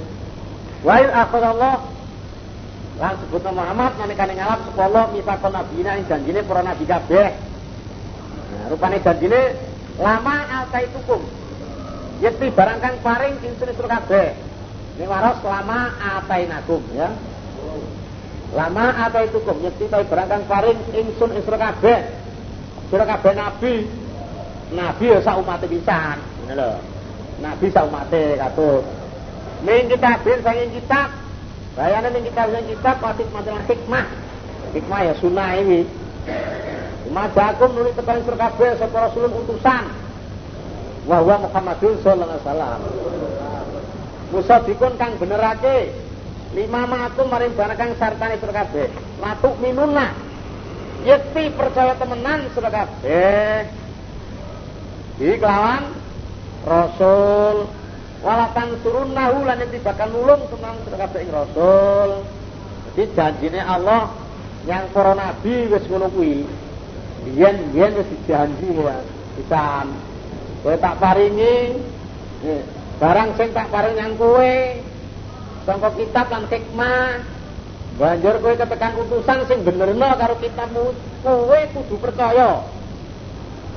Wa 0.83 0.99
il 0.99 1.11
Allah 1.15 1.75
lan 3.01 3.15
sebut 3.25 3.43
Muhammad 3.49 3.97
nalikane 3.97 4.37
ngalap 4.37 4.61
sapa 4.67 4.83
Allah 4.85 5.05
misakon 5.15 5.53
nabina 5.57 5.97
ing 5.97 6.05
janjine 6.05 6.45
para 6.45 6.61
nabi 6.61 6.85
kabeh. 6.85 7.29
Nah, 8.51 8.65
rupane 8.69 8.99
janjine 9.01 9.41
lama 9.97 10.37
altai 10.51 10.91
tukum. 10.93 11.23
Yekti 12.21 12.53
barang 12.53 12.79
kang 12.85 12.97
paring 13.01 13.41
ingsun 13.41 13.73
kabeh. 13.73 14.37
Ning 15.01 15.09
waras 15.09 15.41
lama 15.41 15.97
atainakum 15.97 16.85
ya 16.93 17.09
lama 18.51 18.87
atau 19.07 19.23
itu 19.23 19.39
kum 19.47 19.63
nyekti 19.63 19.87
tapi 19.87 20.05
berangkang 20.11 20.43
paring 20.51 20.79
ingsun 20.95 21.35
isra 21.39 21.59
kabeh? 21.59 21.99
Sira 22.91 23.07
nabi. 23.07 23.87
Nabi 24.71 25.05
ya 25.11 25.19
sak 25.23 25.39
umate 25.39 25.67
pisan. 25.71 26.19
Ngono 26.47 26.79
nabi 27.43 27.67
sak 27.71 27.87
umate 27.87 28.39
katut 28.39 28.85
ning 29.65 29.93
kitabin 29.93 30.39
saking 30.41 30.71
kitab. 30.81 31.09
Bayane 31.77 32.09
ning 32.11 32.25
kitab 32.27 32.47
sing 32.51 32.65
kitab 32.67 32.97
pasti 32.99 33.23
hikmah. 33.25 34.07
Hikmah 34.71 35.01
ya 35.03 35.15
sunah 35.19 35.51
ini 35.59 35.83
Majakum 37.11 37.75
nulis 37.75 37.91
kepada 37.99 38.23
sur 38.23 38.39
kabeh 38.39 38.71
sapa 38.79 39.11
rasulun 39.11 39.35
utusan. 39.43 39.83
Wa 41.11 41.19
huwa 41.19 41.43
Muhammadun 41.43 41.99
sallallahu 42.07 42.39
alaihi 42.39 42.45
wasallam. 42.47 42.81
Musadikun 44.31 44.95
kang 44.95 45.19
benerake 45.19 45.91
lima 46.51 46.83
makum 46.83 47.31
maring 47.31 47.55
barang 47.55 47.79
kang 47.79 47.93
sartane 47.95 48.37
sur 48.43 48.51
kabeh. 48.51 48.91
Latuk 49.23 49.55
minunna 49.63 50.11
yakti 51.07 51.55
percaya 51.55 51.95
temenan 51.95 52.51
sur 52.51 52.67
kabeh. 52.67 53.71
Iki 55.21 55.37
kelawan 55.39 55.95
rasul. 56.67 57.71
Walatan 58.21 58.77
surunnahu 58.85 59.49
lan 59.49 59.65
bakal 59.81 60.13
nulung 60.13 60.45
tenan 60.53 60.77
sur 60.85 60.95
kabeh 60.99 61.19
ing 61.25 61.31
rasul. 61.33 62.11
Jadi 62.91 63.03
janjine 63.15 63.61
Allah 63.63 64.13
yang 64.69 64.91
para 64.93 65.15
nabi 65.15 65.71
wis 65.71 65.87
ngono 65.89 66.11
kuwi. 66.13 66.45
Biyen-biyen 67.25 67.97
wis 67.97 68.09
dijanji 68.11 68.69
ya. 68.77 68.99
Pisan. 69.39 69.89
Kowe 70.61 70.77
tak 70.77 71.01
paringi 71.01 71.81
barang 73.01 73.33
sing 73.41 73.49
tak 73.57 73.73
paring 73.73 73.97
yang 73.97 74.13
kowe 74.21 74.53
sangka 75.69 75.91
kitab 75.97 76.27
lan 76.33 76.45
hikmah 76.49 77.21
banjur 78.01 78.35
kowe 78.41 78.55
ketekan 78.57 78.97
utusan 78.97 79.45
sing 79.45 79.61
benerno 79.61 80.09
karo 80.17 80.35
kitabmu 80.41 80.97
kowe 81.21 81.61
kudu 81.77 81.97
percaya 82.01 82.65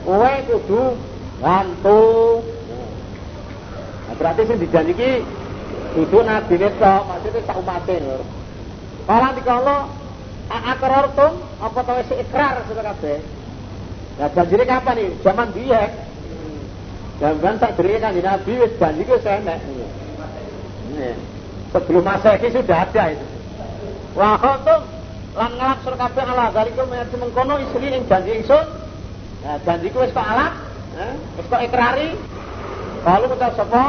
kowe 0.07 0.33
kudu 0.47 0.95
bantu 1.43 2.03
nah, 4.07 4.15
berarti 4.15 4.41
sing 4.47 4.57
dijanji 4.63 4.95
iki 4.95 5.11
kudu 5.99 6.23
nabi 6.23 6.55
tok 6.79 7.01
maksudnya 7.09 7.41
sak 7.43 7.59
umate 7.59 7.97
lho 7.99 8.23
Kalau 9.03 9.35
dikala 9.35 9.91
akrartum 10.47 11.43
apa 11.59 11.79
tau 11.83 11.99
wis 11.99 12.07
ikrar 12.23 12.63
sudah 12.71 12.87
kabeh. 12.87 13.19
Nah 14.15 14.31
janjine 14.31 14.63
kapan 14.63 14.95
nih? 14.95 15.11
Zaman 15.19 15.51
biyen. 15.51 15.91
Zaman 17.19 17.59
tak 17.59 17.75
beri 17.75 17.99
kan 17.99 18.15
Nabi 18.15 18.63
wis 18.63 18.71
janji. 18.79 19.03
Ini. 19.03 21.32
Sebelum 21.73 22.05
Masehi 22.05 22.47
sudah 22.53 22.85
ada 22.85 23.03
itu. 23.09 23.25
Wa 24.13 24.37
khatum 24.37 24.81
lan 25.33 25.51
ngalak 25.57 25.79
sur 25.81 25.97
kabeh 25.97 26.21
ala 26.21 26.53
zalikum 26.53 26.85
mengerti 26.85 27.17
mengkono 27.17 27.57
istri 27.57 27.89
ing 27.89 28.05
janji 28.05 28.31
ingsun. 28.37 28.65
Nah 29.41 29.57
janji 29.65 29.89
ku 29.89 30.05
wis 30.05 30.13
kok 30.13 30.21
alak, 30.21 30.53
eh? 31.01 31.13
wis 31.41 31.49
ikrari. 31.49 32.09
Kalau 33.03 33.27
kita 33.33 33.49
sapa 33.57 33.85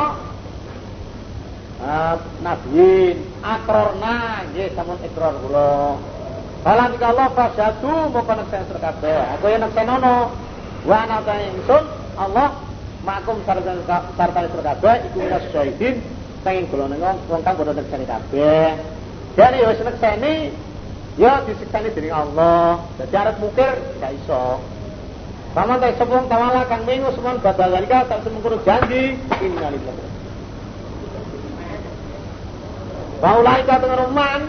Uh, 1.85 2.17
nabiin 2.41 3.19
akrorna 3.45 4.47
nggih 4.49 4.73
sampun 4.73 4.97
ikrar 5.05 5.37
kula 5.43 6.01
Halan 6.65 6.97
jika 6.97 7.13
Allah 7.13 7.29
fasadu 7.37 8.09
mau 8.09 8.25
konek 8.25 8.49
saya 8.49 8.65
terkabe. 8.65 9.13
Aku 9.37 9.53
yang 9.53 9.69
nono. 9.69 10.33
Wa 10.89 11.05
ana 11.05 11.21
ingsun 11.21 11.85
Allah 12.17 12.57
makum 13.05 13.37
sarta 13.45 14.01
sarta 14.17 14.41
terkabe 14.49 14.93
iku 15.13 15.29
minas 15.29 15.45
sanging 16.45 16.69
golongan 16.69 17.17
wong 17.27 17.41
kang 17.41 17.57
padha 17.57 17.73
nekseni 17.73 18.05
kabeh. 18.05 18.77
Jadi 19.35 19.59
wis 19.65 19.81
nekseni 19.81 20.35
ya 21.17 21.41
disiksani 21.49 21.89
dening 21.97 22.13
Allah. 22.13 22.85
Dadi 23.01 23.17
arep 23.17 23.37
mukir 23.41 23.73
gak 23.99 24.13
iso. 24.13 24.61
Paman 25.57 25.81
tak 25.81 25.97
sepung 25.97 26.29
tawala 26.29 26.69
kang 26.69 26.85
minggu 26.85 27.15
semuan 27.17 27.41
badal 27.41 27.73
dalika 27.73 28.05
tak 28.07 28.23
semengkono 28.23 28.61
janji 28.63 29.17
innalillahi. 29.41 30.05
Baulaika 33.25 33.81
dengan 33.81 33.99
rumah 34.05 34.43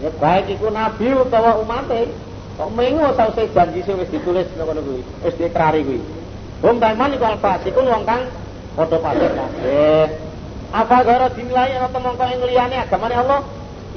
Ya 0.00 0.08
baik 0.16 0.48
iku 0.56 0.72
nabi 0.72 1.12
utawa 1.12 1.60
umate. 1.60 2.08
Kok 2.56 2.72
mengu 2.72 3.04
sause 3.16 3.52
janji 3.52 3.84
sing 3.84 4.00
wis 4.00 4.08
ditulis 4.08 4.48
ngono 4.56 4.80
kuwi, 4.80 5.04
wis 5.24 5.36
diikrari 5.36 5.84
kuwi. 5.84 6.00
Wong 6.64 6.80
taman 6.80 7.12
iku 7.12 7.24
alfasikun 7.24 7.84
wong 7.84 8.02
kang 8.08 8.24
padha 8.76 8.96
fasik 8.96 9.32
kabeh. 9.36 10.29
Apa 10.70 11.02
gara 11.02 11.26
dinilai 11.34 11.74
ana 11.74 11.90
temongko 11.90 12.22
ing 12.30 12.46
liyane 12.46 12.78
agamane 12.78 13.14
Allah? 13.18 13.42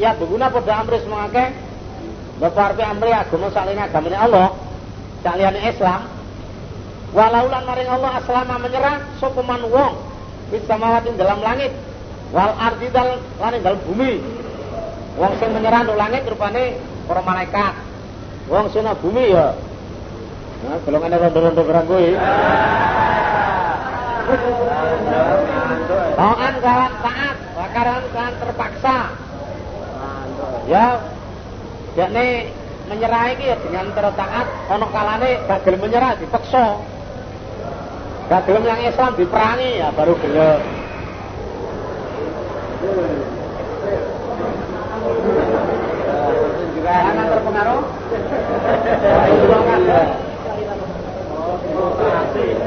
Ya 0.02 0.18
berguna 0.18 0.50
pada 0.50 0.82
amri 0.82 0.98
semangake. 1.06 1.54
Bapak 2.42 2.74
arep 2.74 2.82
amri 2.82 3.14
agama 3.14 3.54
salene 3.54 3.86
agamane 3.86 4.18
Allah. 4.18 4.58
Saliyane 5.22 5.62
Islam. 5.70 6.10
Walau 7.14 7.46
lan 7.46 7.70
maring 7.70 7.94
Allah 7.94 8.18
aslama 8.18 8.58
menyerah 8.58 9.06
sapa 9.22 9.38
man 9.46 9.62
wong 9.70 9.94
bisa 10.50 10.66
samawati 10.66 11.14
dalam 11.14 11.46
langit 11.46 11.70
wal 12.34 12.58
ardi 12.58 12.90
dal 12.90 13.22
lan 13.38 13.54
dalam 13.62 13.78
bumi 13.86 14.18
Wong 15.14 15.38
sing 15.38 15.54
menyerah 15.54 15.86
untuk 15.86 15.94
langit 15.94 16.26
rupane 16.26 16.74
para 17.06 17.22
malaikat. 17.22 17.78
Wong 18.50 18.66
sing 18.74 18.82
bumi 18.82 19.30
ya. 19.30 19.54
Nah, 20.66 20.82
golongan 20.82 21.22
rondo-rondo 21.22 21.62
gerang 21.70 21.86
kuwi. 21.86 22.18
Taat 26.14 26.62
kawan 26.62 26.94
taat, 27.02 27.38
bakaran 27.58 28.04
kan 28.14 28.32
terpaksa. 28.38 28.98
Ya, 30.70 31.02
yakni 31.98 32.54
menyerah 32.86 33.34
iki 33.34 33.50
ya 33.50 33.58
dengan 33.58 33.90
tertaat 33.98 34.48
ana 34.70 34.88
kalane 34.94 35.42
gak 35.50 35.66
gelem 35.66 35.82
menyerah 35.82 36.14
dipaksa. 36.22 36.78
Gak 38.30 38.46
gelem 38.46 38.64
yang 38.70 38.82
Islam 38.86 39.18
diperangi 39.18 39.82
ya 39.82 39.90
baru 39.98 40.14
gelem. 40.22 40.62
Jangan 46.84 47.26
terpengaruh. 47.26 47.84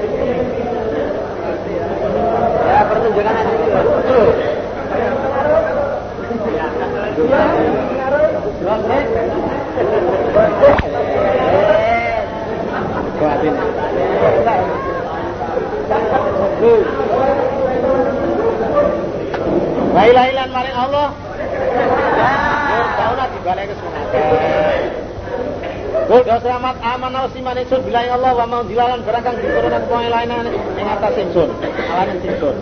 siman 27.33 27.57
ingsun 27.59 27.81
bilahi 27.87 28.09
Allah 28.11 28.33
wa 28.35 28.47
mau 28.47 28.62
dilalan 28.67 29.01
barang 29.07 29.23
kang 29.23 29.37
diturunan 29.39 29.83
poin 29.87 30.11
lain 30.11 30.31
ing 30.77 30.87
atas 30.87 31.15
ingsun. 31.17 31.49
Alanan 31.62 32.19
ingsun. 32.21 32.57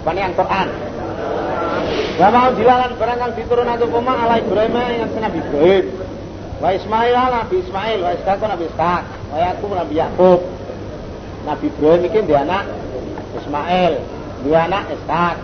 Rupane 0.00 0.20
yang 0.20 0.34
Quran. 0.34 0.68
Wa 2.16 2.28
mau 2.32 2.50
dilalan 2.56 2.92
barang 2.96 3.18
kang 3.20 3.32
diturunan 3.36 3.76
apa 3.76 3.98
ma 4.00 4.14
ala 4.24 4.36
Ibrahim 4.40 4.74
atas 4.76 5.18
Nabi 5.20 5.38
Ibrahim. 5.40 5.84
Wa 6.62 6.68
Ismail 6.72 7.14
Nabi 7.14 7.56
Ismail, 7.60 7.98
wa 8.00 8.10
Ishaq 8.14 8.38
Nabi 8.40 8.64
Ishaq, 8.72 9.02
wa 9.30 9.36
Yakub 9.36 9.70
Nabi 9.74 9.94
Yakub. 9.98 10.40
Nabi 11.44 11.66
Ibrahim 11.68 12.02
iki 12.08 12.20
dia 12.24 12.40
anak 12.40 12.64
Ismail, 13.36 13.92
dia 14.48 14.58
anak 14.64 14.84
Ishaq. 14.90 15.36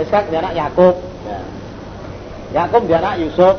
Ishaq 0.00 0.24
dia 0.32 0.38
anak 0.40 0.54
Yakub. 0.56 0.94
Ya. 1.28 1.40
Yakub 2.54 2.86
dia 2.86 3.02
anak 3.02 3.18
Yusuf, 3.18 3.56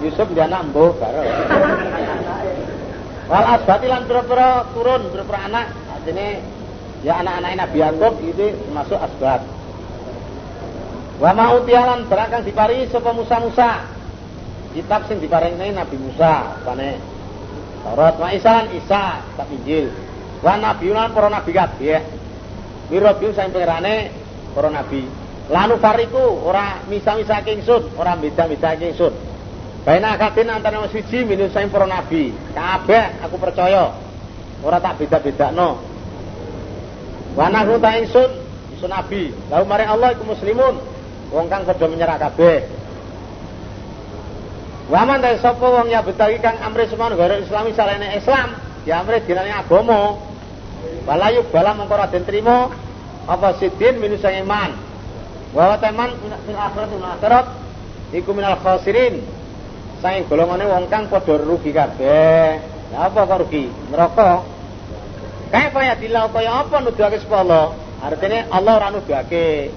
Yusuf 0.00 0.28
dia 0.32 0.48
anak 0.48 0.72
karo. 0.72 1.22
Wal 3.24 3.46
asbati 3.56 3.86
lan 3.88 4.04
pira-pira 4.04 4.68
turun 4.76 5.08
pira-pira 5.08 5.48
anak, 5.48 5.66
artinya 5.88 6.28
ya 7.00 7.24
anak-anak 7.24 7.52
Nabi 7.56 7.78
Yakub 7.80 8.14
itu 8.20 8.46
termasuk 8.68 9.00
asbat. 9.00 9.40
Wa 11.16 11.30
mau 11.32 11.62
tialan 11.64 12.04
barang 12.10 12.44
diparingi 12.44 12.92
sapa 12.92 13.10
Musa 13.16 13.36
Musa. 13.40 13.70
Kitab 14.76 15.06
sing 15.06 15.22
diparingi 15.22 15.72
Nabi 15.72 15.96
Musa, 15.96 16.58
pane 16.66 16.98
Taurat 17.84 18.16
wa 18.16 18.28
Isa 18.32 18.64
Isa 18.72 19.20
tak 19.20 19.48
Injil. 19.52 19.92
Wa 20.40 20.56
nabi 20.56 20.92
lan 20.92 21.12
para 21.12 21.28
nabi 21.28 21.52
kabeh. 21.52 22.00
Mirabiu 22.88 23.32
sing 23.32 23.52
pengerane 23.52 24.12
para 24.52 24.68
nabi. 24.68 25.04
Lalu 25.52 25.76
fariku 25.76 26.48
ora 26.48 26.80
misa-misa 26.88 27.44
ingsun, 27.44 27.92
ora 28.00 28.16
beda-beda 28.16 28.72
ingsun. 28.80 29.12
Baina 29.84 30.16
akatin 30.16 30.48
antara 30.48 30.80
wong 30.80 30.88
siji 30.88 31.28
minus 31.28 31.52
saing 31.52 31.68
para 31.68 31.84
nabi. 31.84 32.32
Kabeh 32.56 33.20
aku 33.20 33.36
percaya. 33.36 33.92
Ora 34.64 34.80
tak 34.80 34.96
beda-bedakno. 34.96 35.76
Wa 37.36 37.52
nahu 37.52 37.76
ta 37.76 38.00
ingsun, 38.00 38.30
ingsun 38.72 38.88
nabi. 38.88 39.36
Lalu 39.52 39.64
mari 39.68 39.84
Allah 39.84 40.16
iku 40.16 40.24
muslimun. 40.24 40.80
Wong 41.28 41.46
kang 41.52 41.68
padha 41.68 41.84
menyerah 41.84 42.16
kabeh. 42.16 42.64
Waman 44.88 45.20
ta 45.20 45.36
sapa 45.36 45.64
wong 45.68 45.92
ya 45.92 46.00
betaki 46.00 46.40
kang 46.40 46.56
amri 46.64 46.88
semana 46.88 47.12
negara 47.16 47.40
Islami 47.40 47.76
salene 47.76 48.16
Islam, 48.16 48.56
ya 48.88 49.04
amri 49.04 49.20
dinane 49.28 49.52
agama. 49.52 50.16
Walayu 51.04 51.44
bala 51.52 51.76
mengko 51.76 52.00
den 52.08 52.24
apa 53.24 53.56
sidin 53.56 54.00
minus 54.00 54.20
sang 54.20 54.36
iman. 54.44 54.76
Wa 55.56 55.76
teman 55.80 56.12
min 56.20 56.56
akhirat 56.56 56.88
min 56.92 57.04
akhirat 57.04 57.46
iku 58.12 58.30
minal 58.32 58.56
khasirin. 58.60 59.43
Saking 60.02 60.24
golongane 60.30 60.64
wong 60.66 60.86
kang 60.88 61.06
padha 61.10 61.34
rugi 61.38 61.70
kabeh. 61.70 62.58
Ya 62.90 62.98
apa 63.10 63.20
kok 63.26 63.40
rugi? 63.46 63.70
Neraka. 63.90 64.42
Kayak 65.54 65.70
ya 65.74 65.94
dilau 65.98 66.26
kaya 66.34 66.50
apa 66.66 66.82
nuduhake 66.82 67.22
sapa 67.22 67.46
Allah? 67.46 67.78
Artinya 68.02 68.50
Allah 68.50 68.72
ora 68.74 68.88
nuduhake. 68.90 69.70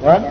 Kan? 0.00 0.22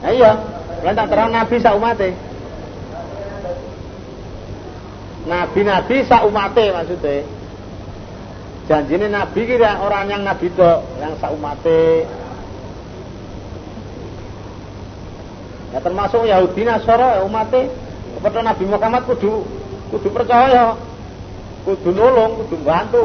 Ayo, 0.00 0.32
lan 0.80 0.96
tak 0.96 1.08
terang 1.12 1.30
nabi 1.32 1.56
sak 1.60 1.76
umate. 1.76 2.16
Nabi-nabi 5.28 5.96
sak 6.08 6.24
umate 6.24 6.72
maksudnya. 6.72 7.39
Janjine 8.70 9.10
nabi 9.10 9.50
kira 9.50 9.82
orang 9.82 10.06
yang 10.14 10.22
nabi 10.22 10.46
itu 10.46 10.70
yang 11.02 11.18
sak 11.18 11.34
umate. 11.34 12.06
Ya 15.74 15.82
termasuk 15.82 16.22
Yahudi 16.22 16.62
Nasara 16.62 17.18
ya 17.18 17.26
umate 17.26 17.66
kepada 18.14 18.46
Nabi 18.46 18.64
Muhammad 18.70 19.10
kudu 19.10 19.42
kudu 19.90 20.08
percaya, 20.14 20.78
kudu 21.66 21.90
nolong, 21.90 22.46
kudu 22.46 22.62
bantu. 22.62 23.02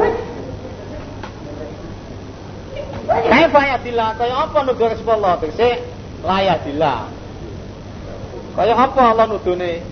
Kaifa 3.10 3.60
yadillah 3.66 4.14
kaya 4.14 4.34
apa 4.46 4.58
nuduh 4.70 4.86
Allah 4.86 5.34
tegese 5.42 5.82
layadillah. 6.22 7.10
Kaya 8.54 8.74
apa 8.78 9.02
Allah 9.02 9.26
nuduhne? 9.34 9.82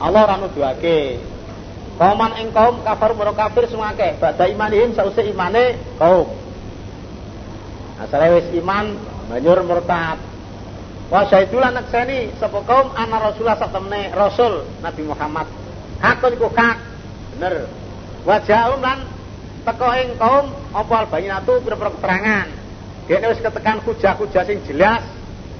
Allah 0.00 0.24
ora 0.24 0.36
nuduhake. 0.40 1.20
Kauman 1.98 2.38
ing 2.38 2.54
kaum 2.54 2.78
kafir 2.86 3.10
muro 3.18 3.34
kafir 3.34 3.66
semua 3.66 3.90
akeh, 3.90 4.22
badha 4.22 4.46
imanihim 4.46 4.94
sause 4.94 5.18
imane 5.26 5.74
kaum. 5.98 6.30
Asale 7.98 8.38
wis 8.38 8.46
iman 8.62 8.94
banjur 9.26 9.58
murtad. 9.66 10.22
Wa 11.10 11.26
syaidulan 11.26 11.74
naksani 11.74 12.38
sapa 12.38 12.62
kaum 12.62 12.94
ana 12.94 13.18
rasulullah 13.18 13.58
satemene 13.58 14.14
rasul 14.14 14.62
Nabi 14.78 15.02
Muhammad. 15.10 15.50
Hakun 15.98 16.38
iku 16.38 16.46
hak. 16.54 16.78
Bener. 17.34 17.66
Wa 18.22 18.46
ja'um 18.46 18.78
lan 18.78 19.02
teko 19.66 19.90
ing 19.98 20.14
kaum 20.22 20.54
apa 20.70 20.94
albayinatu 21.02 21.66
pira-pira 21.66 21.90
keterangan. 21.98 22.46
Dene 23.10 23.26
wis 23.26 23.42
ketekan 23.42 23.82
hujah-hujah 23.82 24.46
sing 24.46 24.62
jelas 24.70 25.02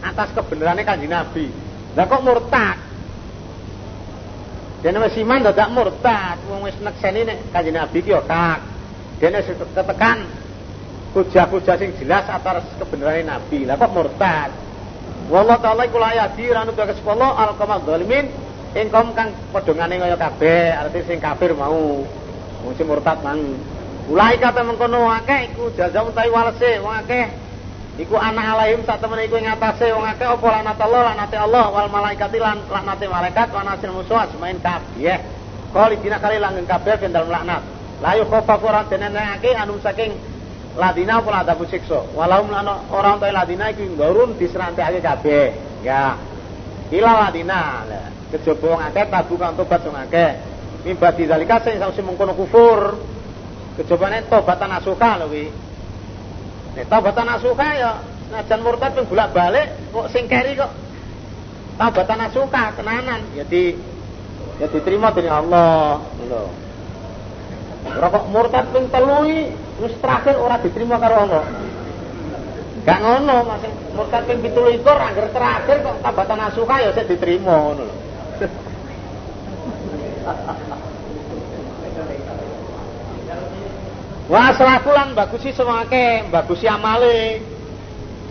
atas 0.07 0.31
kebenarannya 0.39 0.87
kanjeng 0.87 1.11
Nabi. 1.11 1.51
Lah 1.99 2.07
kok 2.07 2.23
murtad? 2.23 2.88
Dene 4.79 5.03
wis 5.03 5.19
iman 5.19 5.43
dadak 5.43 5.75
murtad, 5.75 6.39
wong 6.47 6.63
wis 6.63 6.79
nekseni 6.79 7.27
nek 7.27 7.51
kanjeng 7.51 7.75
Nabi 7.75 7.99
ki 7.99 8.15
yo 8.15 8.23
kak. 8.23 8.63
Dene 9.19 9.43
wis 9.43 9.51
ketekan 9.75 10.23
hujah-hujah 11.19 11.77
sing 11.83 11.91
jelas 11.99 12.31
atas 12.31 12.63
kebenarannya 12.79 13.27
Nabi. 13.27 13.67
Lah 13.67 13.75
kok 13.75 13.91
murtad? 13.91 14.51
Wallahu 15.29 15.61
taala 15.61 15.83
iku 15.91 15.99
la 15.99 16.15
yadi 16.15 16.47
ranu 16.55 16.73
ka 16.79 16.89
sepolo 16.95 17.27
al 17.35 17.59
qamal 17.59 17.83
zalimin 17.83 18.31
ing 18.79 18.87
kaum 18.89 19.13
kang 19.19 19.35
padha 19.51 19.75
ngane 19.75 19.99
kaya 19.99 20.17
kabeh, 20.17 20.73
arti 20.79 21.01
sing 21.11 21.19
kafir 21.19 21.59
mau. 21.59 22.07
Wong 22.63 22.73
sing 22.79 22.87
murtad 22.87 23.19
mang. 23.27 23.59
Ulai 24.09 24.39
kata 24.41 24.63
mengkono 24.63 25.11
akeh 25.11 25.53
iku 25.53 25.75
jazaa'un 25.75 26.17
ta'i 26.17 26.31
walase 26.33 26.81
wong 26.81 26.97
akeh 27.03 27.48
iku 27.99 28.15
anak 28.15 28.55
alaihim 28.55 28.87
sak 28.87 29.03
temen 29.03 29.19
iku 29.27 29.43
ing 29.43 29.51
atase 29.51 29.91
wong 29.91 30.07
akeh 30.07 30.25
apa 30.25 30.47
lanat 30.47 30.79
Allah 30.79 31.01
lanate 31.13 31.37
Allah 31.37 31.67
wal 31.75 31.91
malaikati 31.91 32.39
lan 32.39 32.63
laknate 32.71 33.11
malaikat 33.11 33.51
wa 33.51 33.63
nasil 33.67 33.91
musuh 33.91 34.23
asmain 34.23 34.63
kabeh. 34.63 35.19
Kali 35.75 35.95
dina 36.01 36.23
kali 36.23 36.39
langgeng 36.39 36.65
kabeh 36.65 36.95
ben 36.97 37.11
dalem 37.11 37.29
laknat. 37.29 37.63
La 37.99 38.15
khofa 38.23 38.55
Quran 38.63 38.87
denenake 38.87 39.51
anu 39.59 39.83
saking 39.83 40.15
ladina 40.79 41.19
apa 41.19 41.43
adabu 41.43 41.67
siksa. 41.67 42.07
Walau 42.15 42.47
lano 42.47 42.87
orang 42.95 43.19
tua 43.19 43.35
ladina 43.35 43.75
iku 43.75 43.83
ngurun 43.83 44.39
diserantekake 44.39 45.03
kabeh. 45.03 45.47
Ya. 45.83 46.15
Ila 46.95 47.29
ladina. 47.29 47.83
Kejaba 48.31 48.79
wong 48.79 48.81
akeh 48.87 49.05
tabu 49.11 49.35
kan 49.35 49.59
tobat 49.59 49.83
wong 49.83 49.99
akeh. 49.99 50.31
Mimba 50.87 51.11
dizalika 51.19 51.59
sing 51.67 51.83
sing 51.83 52.05
mengkono 52.07 52.39
kufur. 52.39 52.95
Kejabane 53.75 54.31
tobatan 54.31 54.71
asuka 54.79 55.19
lho 55.19 55.35
tobatan 56.87 57.29
asuka 57.35 57.67
ya 57.75 57.91
senajan 58.29 58.61
murtad 58.63 58.95
pun 58.95 59.07
bolak-balik 59.11 59.67
kok 59.91 60.07
sing 60.15 60.31
keri 60.31 60.55
kok 60.55 60.71
tobatan 61.81 62.21
asuka 62.29 62.77
tenanan 62.79 63.25
ya 63.35 63.43
di 63.43 63.75
ya 64.59 64.67
diterima 64.67 65.15
dening 65.15 65.33
Allah 65.33 66.03
lho. 66.27 66.45
Ora 67.89 68.07
kok 68.11 68.27
murtad 68.29 68.67
ping 68.75 68.91
telu 68.91 69.23
wis 69.81 69.95
terakhir 70.03 70.35
ora 70.37 70.59
diterima 70.59 70.99
karo 70.99 71.17
Allah. 71.25 71.45
Gak 72.83 72.99
ngono, 73.05 73.37
masih 73.47 73.71
murtad 73.95 74.27
ping 74.27 74.43
17 74.43 74.83
angger 74.83 75.27
terakhir 75.31 75.77
kok 75.87 75.97
tabatan 76.03 76.41
asuka 76.51 76.75
ya 76.83 76.91
sik 76.93 77.07
diterima 77.07 77.55
ngono 77.55 77.83
lho. 77.87 77.97
Wah, 84.29 84.53
selaku 84.53 84.93
lan 84.93 85.17
bagusi 85.17 85.57
semake, 85.57 86.29
bagusi 86.29 86.69
amale. 86.69 87.41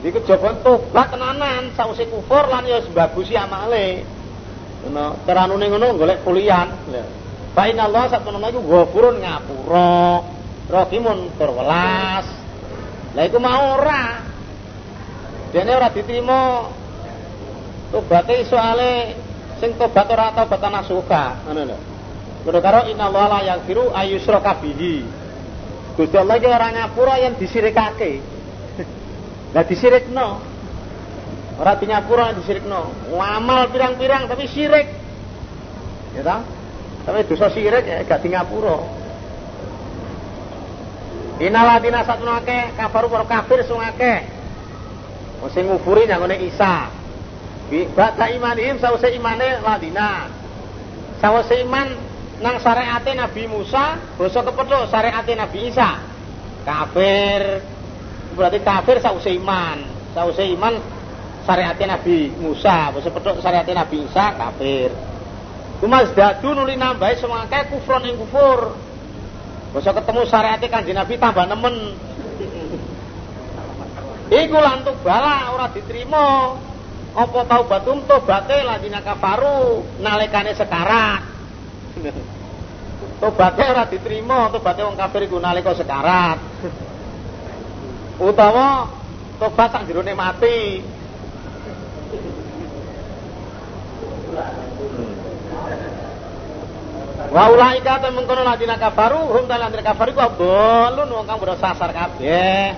Iku 0.05 0.21
jaba 0.29 0.53
tobat 0.61 1.09
tenanan 1.09 1.73
sause 1.73 2.05
kufur 2.05 2.45
lan 2.53 2.69
ya 2.69 2.85
bagusi 2.93 3.33
amale. 3.33 4.05
Ngono, 4.85 5.17
teranune 5.25 5.65
ngono 5.73 5.97
golek 5.97 6.21
kuliah. 6.21 6.69
Fa 7.57 7.65
inna 7.65 7.89
Allah 7.89 8.13
satuna 8.13 8.45
iku 8.53 8.61
ghafurun 8.61 9.25
ngapura. 9.25 10.21
Rahimun 10.69 11.33
tur 11.33 11.49
welas. 11.57 12.29
Lah 13.17 13.23
iku 13.25 13.41
mau 13.41 13.81
ora. 13.81 14.21
Dene 15.49 15.71
ora 15.73 15.89
diterima 15.89 16.69
tobaté 17.89 18.45
soale 18.45 19.17
sing 19.57 19.73
tobat 19.81 20.05
ora 20.13 20.29
tobatan 20.37 20.77
nasuka, 20.77 21.41
ngono 21.49 21.61
lho. 21.73 21.77
Ngono 22.45 22.59
karo 22.61 22.85
inna 22.85 23.09
Allah 23.09 23.25
la 23.33 23.39
yaghfiru 23.49 23.89
ayyusraka 23.97 24.61
bihi. 24.61 25.16
Gusti 25.97 26.13
Allah 26.13 26.37
iki 26.37 26.45
ora 26.45 26.69
ngapura 26.69 27.17
yang 27.17 27.33
disirikake. 27.41 28.21
Lah 29.57 29.65
disirikno. 29.65 30.37
Ora 31.57 31.73
dinyapura 31.73 32.37
disirikno. 32.37 33.09
Ngamal 33.17 33.73
pirang-pirang 33.73 34.29
tapi 34.29 34.45
sirik. 34.45 34.87
Ya 36.13 36.21
ta? 36.21 36.37
Tapi 37.01 37.25
dosa 37.25 37.49
sirik 37.49 37.81
ya 37.81 38.05
gak 38.05 38.21
di 38.21 38.29
ngapura. 38.29 38.77
Inaladina 41.41 42.05
satu 42.05 42.25
nake 42.25 42.77
kafaru 42.77 43.09
para 43.09 43.25
kafir 43.25 43.65
sing 43.65 43.81
akeh. 43.81 44.21
Sing 45.49 45.65
ngufuri 45.65 46.05
nyangone 46.05 46.37
Isa. 46.45 46.93
Bi 47.73 47.89
bata 47.89 48.29
imanihim 48.29 48.77
sause 48.77 49.09
imane 49.13 49.61
ladina. 49.65 50.29
Sause 51.17 51.61
iman 51.65 52.06
nang 52.37 52.61
syariate 52.61 53.17
Nabi 53.17 53.49
Musa, 53.49 53.97
basa 54.13 54.45
kepethuk 54.45 54.93
syariate 54.93 55.33
Nabi 55.33 55.73
Isa. 55.73 55.97
Kafir. 56.61 57.41
Berarti 58.37 58.59
kafir 58.61 59.01
sause 59.01 59.33
iman. 59.41 59.81
Sause 60.13 60.45
iman 60.53 60.77
syariate 61.49 61.89
Nabi 61.89 62.29
Musa, 62.37 62.93
basa 62.93 63.09
kepethuk 63.09 63.41
syariate 63.41 63.73
Nabi 63.73 64.05
Isa 64.05 64.37
kafir. 64.37 64.93
Kumas 65.81 66.13
dadu 66.13 66.53
nuli 66.53 66.77
nambahi 66.77 67.17
semangke 67.17 67.73
kufron 67.73 68.05
ing 68.05 68.17
kufur. 68.21 68.77
Basa 69.73 69.93
ketemu 69.93 70.21
syariate 70.29 70.67
Kanjeng 70.69 70.97
Nabi 70.97 71.17
tambah 71.17 71.45
nemen. 71.49 71.75
Iku 74.27 74.57
lantuk 74.57 75.01
bala 75.01 75.53
ora 75.57 75.73
diterima. 75.73 76.53
Apa 77.17 77.49
taubatum 77.49 78.05
tobaté 78.05 78.61
ladina 78.61 79.01
kafaru 79.01 79.81
nalikane 80.05 80.53
sekarat. 80.53 81.36
Tobatnya 83.21 83.65
ora 83.73 83.83
diterima, 83.89 84.49
tobatnya 84.53 84.89
wong 84.89 84.97
kafir 84.97 85.25
iku 85.25 85.37
nalika 85.41 85.73
sekarat. 85.73 86.37
Utawa 88.21 88.89
tobat 89.41 89.69
sak 89.73 89.85
jerone 89.89 90.13
mati. 90.13 90.81
Wa 97.27 97.43
ulaika 97.51 97.99
ta 98.01 98.09
mengkono 98.13 98.41
ladina 98.45 98.77
kafaru 98.77 99.33
hum 99.33 99.45
ladina 99.49 99.83
kafaru 99.83 100.13
ku 100.13 100.21
abdolun 100.21 101.09
wong 101.09 101.25
kang 101.25 101.41
sasar 101.57 101.89
kabeh. 101.93 102.77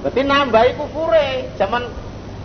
Berarti 0.00 0.20
nambahi 0.24 0.70
kufure 0.80 1.52
zaman 1.60 1.84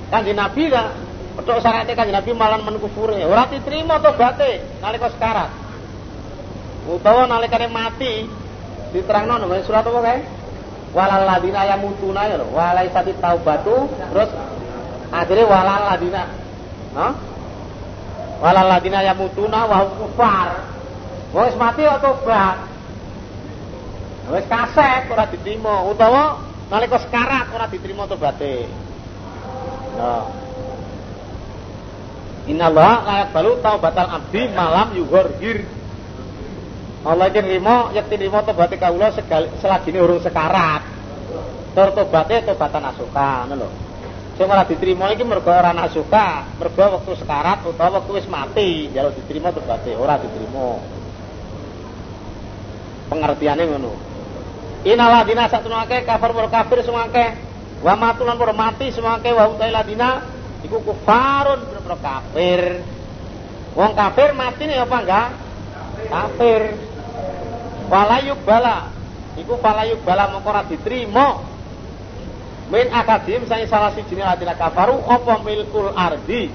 Kanjeng 0.05 0.37
Nabi 0.37 0.69
lah 0.69 0.91
Petuk 1.35 1.59
syaratnya 1.59 1.99
kanjeng 1.99 2.15
Nabi 2.15 2.31
malah 2.31 2.63
menkufure. 2.63 3.19
Ora 3.27 3.51
diterima 3.51 3.99
tobaté 3.99 4.79
nalika 4.79 5.11
sekarat. 5.11 5.64
Utawa 6.85 7.25
nalikane 7.25 7.67
mati 7.73 8.29
diterangno 8.93 9.41
nang 9.41 9.49
surat 9.65 9.81
apa 9.81 9.99
kae? 10.05 10.19
Walal 10.93 11.25
ladina 11.27 11.65
yamutuna 11.65 12.29
ya 12.29 12.37
lho. 12.37 12.47
Walai 12.53 12.93
sati 12.93 13.11
taubatu 13.17 13.89
terus 13.89 14.29
akhirnya 15.09 15.43
walal 15.49 15.81
ladina. 15.91 16.23
Hah? 16.95 17.13
walal 18.39 18.67
ladina 18.67 18.99
yamutuna 19.01 19.65
wa 19.65 19.77
kufar. 19.97 20.49
Wis 21.35 21.55
mati 21.59 21.83
kok 21.83 21.99
tobat. 21.99 22.57
Wis 24.31 24.45
kaset 24.47 25.11
ora 25.11 25.25
diterima 25.27 25.83
utawa 25.89 26.39
nalika 26.71 27.01
sekarat 27.01 27.51
ora 27.51 27.65
diterima 27.67 28.07
tobaté. 28.07 28.69
Nah. 29.99 30.25
Inna 32.45 32.69
Allah 32.69 32.93
layak 33.09 33.29
balu 33.33 33.57
taubatal 33.59 34.09
abdi 34.21 34.47
malam 34.53 34.93
yughorgir. 34.93 35.65
Allah 37.05 37.29
iki 37.29 37.37
limo 37.37 37.93
yakti 37.93 38.17
limo 38.17 38.41
tobaté 38.41 38.81
kawula 38.81 39.13
selagine 39.61 40.01
urung 40.01 40.17
sekarat. 40.17 40.81
Tur 41.77 41.93
tobaté 41.93 42.41
tobatan 42.41 42.89
asuka 42.89 43.45
ngono 43.45 43.55
lho. 43.61 43.69
Sing 44.35 44.49
ora 44.49 44.65
diterima 44.65 45.13
iki 45.13 45.23
mergo 45.23 45.47
ora 45.47 45.69
nasuka, 45.71 46.57
mergo 46.57 46.97
wektu 46.97 47.13
sekarat 47.21 47.61
utawa 47.63 48.01
wektu 48.01 48.17
wis 48.17 48.27
mati, 48.27 48.89
jaluk 48.89 49.13
diterima 49.21 49.53
tobaté 49.53 49.93
ora 49.93 50.17
diterima. 50.17 50.81
Pengertiane 53.05 53.63
ngono. 53.69 53.91
Inala 54.81 55.21
dina 55.29 55.45
satu 55.45 55.69
akeh 55.69 56.09
kafir 56.09 56.31
wal 56.33 56.49
kafir 56.49 56.81
semua 56.81 57.05
akeh. 57.05 57.37
Wa 57.85 57.93
matulan 57.93 58.33
para 58.33 58.53
mati 58.55 58.89
semua 58.89 59.21
akeh 59.21 59.29
wa 59.29 59.45
utai 59.53 59.69
ladina 59.69 60.25
iku 60.65 60.81
kufarun 60.81 61.69
bener 61.69 61.95
kafir. 62.01 62.61
Wong 63.77 63.91
kafir 63.93 64.33
mati 64.33 64.63
nih 64.65 64.81
apa 64.81 64.97
enggak? 65.05 65.27
Kafir. 66.09 66.61
Walayuk 67.87 68.39
bala. 68.43 68.89
Iku 69.35 69.59
walayuk 69.59 70.01
bala 70.07 70.31
mongko 70.31 70.49
ora 70.49 70.63
diterima. 70.65 71.43
Min 72.71 72.89
akadim 72.89 73.45
saya 73.45 73.69
salah 73.69 73.93
siji 73.93 74.17
ladina 74.17 74.57
kafaru 74.57 74.97
apa 75.05 75.41
milkul 75.45 75.93
ardi. 75.93 76.49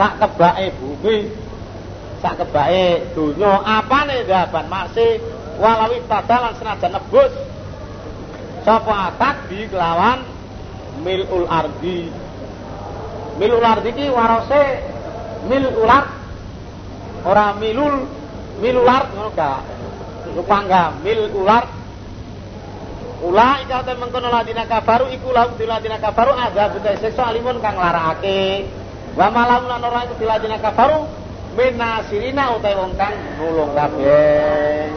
Sak 0.00 0.16
kebake 0.16 0.72
bumi. 0.80 1.28
Sak 2.24 2.40
kebake 2.40 3.12
donya 3.12 3.60
apane 3.60 4.24
daban 4.24 4.66
masih 4.72 5.20
walawi 5.60 6.04
tadalan 6.08 6.52
senajan 6.56 6.92
nebus 6.96 7.32
sapa 8.66 9.12
atak 9.12 9.48
di 9.48 9.64
kelawan 9.70 10.26
milul 11.00 11.48
ardi 11.48 12.10
milul 13.40 13.64
ardi 13.64 13.90
ki 13.92 14.06
warose 14.12 14.64
mil 15.48 15.66
ular 15.80 16.04
ora 17.24 17.56
milul 17.56 18.04
milular 18.62 19.12
ngono 19.12 19.30
ga 19.36 19.62
lupa 20.32 20.56
enggak 20.64 20.88
mil 21.04 21.20
ular 21.32 21.64
Ula 23.16 23.64
ika 23.64 23.80
te 23.80 23.96
mengkono 23.96 24.28
ladina 24.28 24.68
kafaru 24.68 25.08
iku 25.08 25.32
lahu 25.32 25.56
ladina 25.64 25.96
kafaru 25.96 26.36
ada 26.36 26.68
budaya 26.68 27.00
seksa 27.00 27.32
alimun 27.32 27.64
kang 27.64 27.80
larakake. 27.80 28.68
Wa 29.16 29.32
malam 29.32 29.64
lan 29.64 29.80
ora 29.80 30.04
iku 30.04 30.20
ladina 30.20 30.60
kafaru 30.60 31.08
minasirina 31.56 32.52
utai 32.60 32.76
wong 32.76 32.92
kang 33.00 33.16
nulung 33.40 33.72
kabeh. 33.72 34.92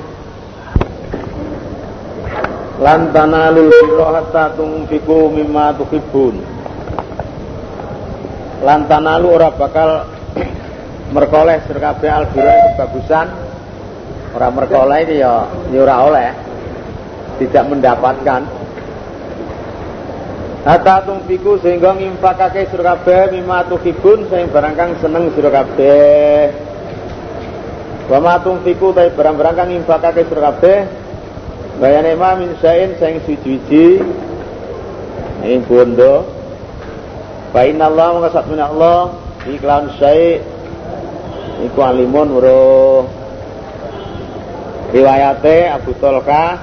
Lan 2.83 3.15
tanalul 3.15 3.71
birra 3.71 4.07
hatta 4.11 4.51
tunfiqu 4.59 5.19
mimma 5.31 5.79
tuhibbun. 5.79 6.35
Lan 8.67 8.83
tanalu 8.91 9.27
ora 9.31 9.49
bakal 9.55 10.03
merkoleh 11.15 11.63
sir 11.63 11.79
kabeh 11.79 12.11
albira 12.11 12.75
kebagusan. 12.75 13.48
Ora 14.35 14.47
merkoleh 14.53 14.99
iki 15.05 15.21
ya. 15.21 15.49
Ya 15.73 15.79
ora 15.81 15.95
oleh. 16.05 16.29
Tidak 17.41 17.63
mendapatkan. 17.65 18.41
Hatta 20.59 21.07
tumpiku 21.07 21.55
sehingga 21.63 21.95
ngimpakake 21.95 22.67
sira 22.67 22.93
kabeh 22.99 23.31
mimma 23.31 23.63
tuhibun 23.71 24.27
sing 24.27 24.51
barang 24.51 24.99
seneng 24.99 25.31
sira 25.31 25.49
kabeh. 25.49 26.51
Wa 28.11 28.19
ma 28.19 28.43
tumpiku 28.43 28.91
ta 28.91 29.07
barang-barang 29.07 29.55
kang 29.55 29.69
ngimpakake 29.71 30.27
sira 30.27 30.51
bayane 31.79 32.11
ma 32.19 32.35
min 32.35 32.59
suci-suci 32.59 33.87
ing 35.47 35.59
bondo. 35.63 36.27
Fa 37.55 37.63
inna 37.63 37.87
Allah 37.87 38.19
maka 38.19 38.43
Allah 38.43 39.15
iklan 39.47 39.95
syai. 39.95 40.43
Iku 41.59 41.79
alimun 41.83 42.35
weruh 42.35 43.18
riwayate 44.93 45.69
Abu 45.69 45.93
Tolka 45.97 46.57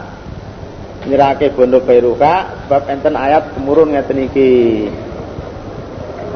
nyerake 1.07 1.55
bondo 1.55 1.79
Bairuka 1.81 2.67
sebab 2.67 2.83
enten 2.91 3.15
ayat 3.15 3.55
kemurun 3.55 3.95
ngeten 3.95 4.27
iki. 4.27 4.53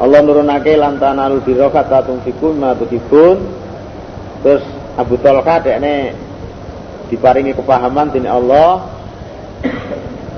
Allah 0.01 0.19
nurunake 0.23 0.73
lantana 0.79 1.29
lu 1.29 1.43
birra 1.43 1.69
ta 1.69 2.01
tunfiku 2.01 2.55
ma 2.55 2.73
tuhibun. 2.73 3.37
Terus 4.41 4.63
Abu 4.97 5.19
Talha 5.21 5.61
dekne 5.61 6.17
diparingi 7.13 7.53
kepahaman 7.53 8.09
dening 8.09 8.31
Allah. 8.31 8.87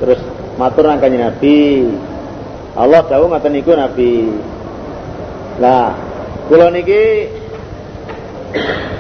Terus 0.04 0.20
matur 0.60 0.90
nang 0.90 1.00
kanjeng 1.00 1.24
Nabi. 1.24 1.88
Allah 2.76 3.02
dawuh 3.08 3.32
ngaten 3.32 3.54
niku 3.56 3.72
Nabi. 3.78 4.14
Lah, 5.62 5.96
kula 6.50 6.74
niki 6.74 7.30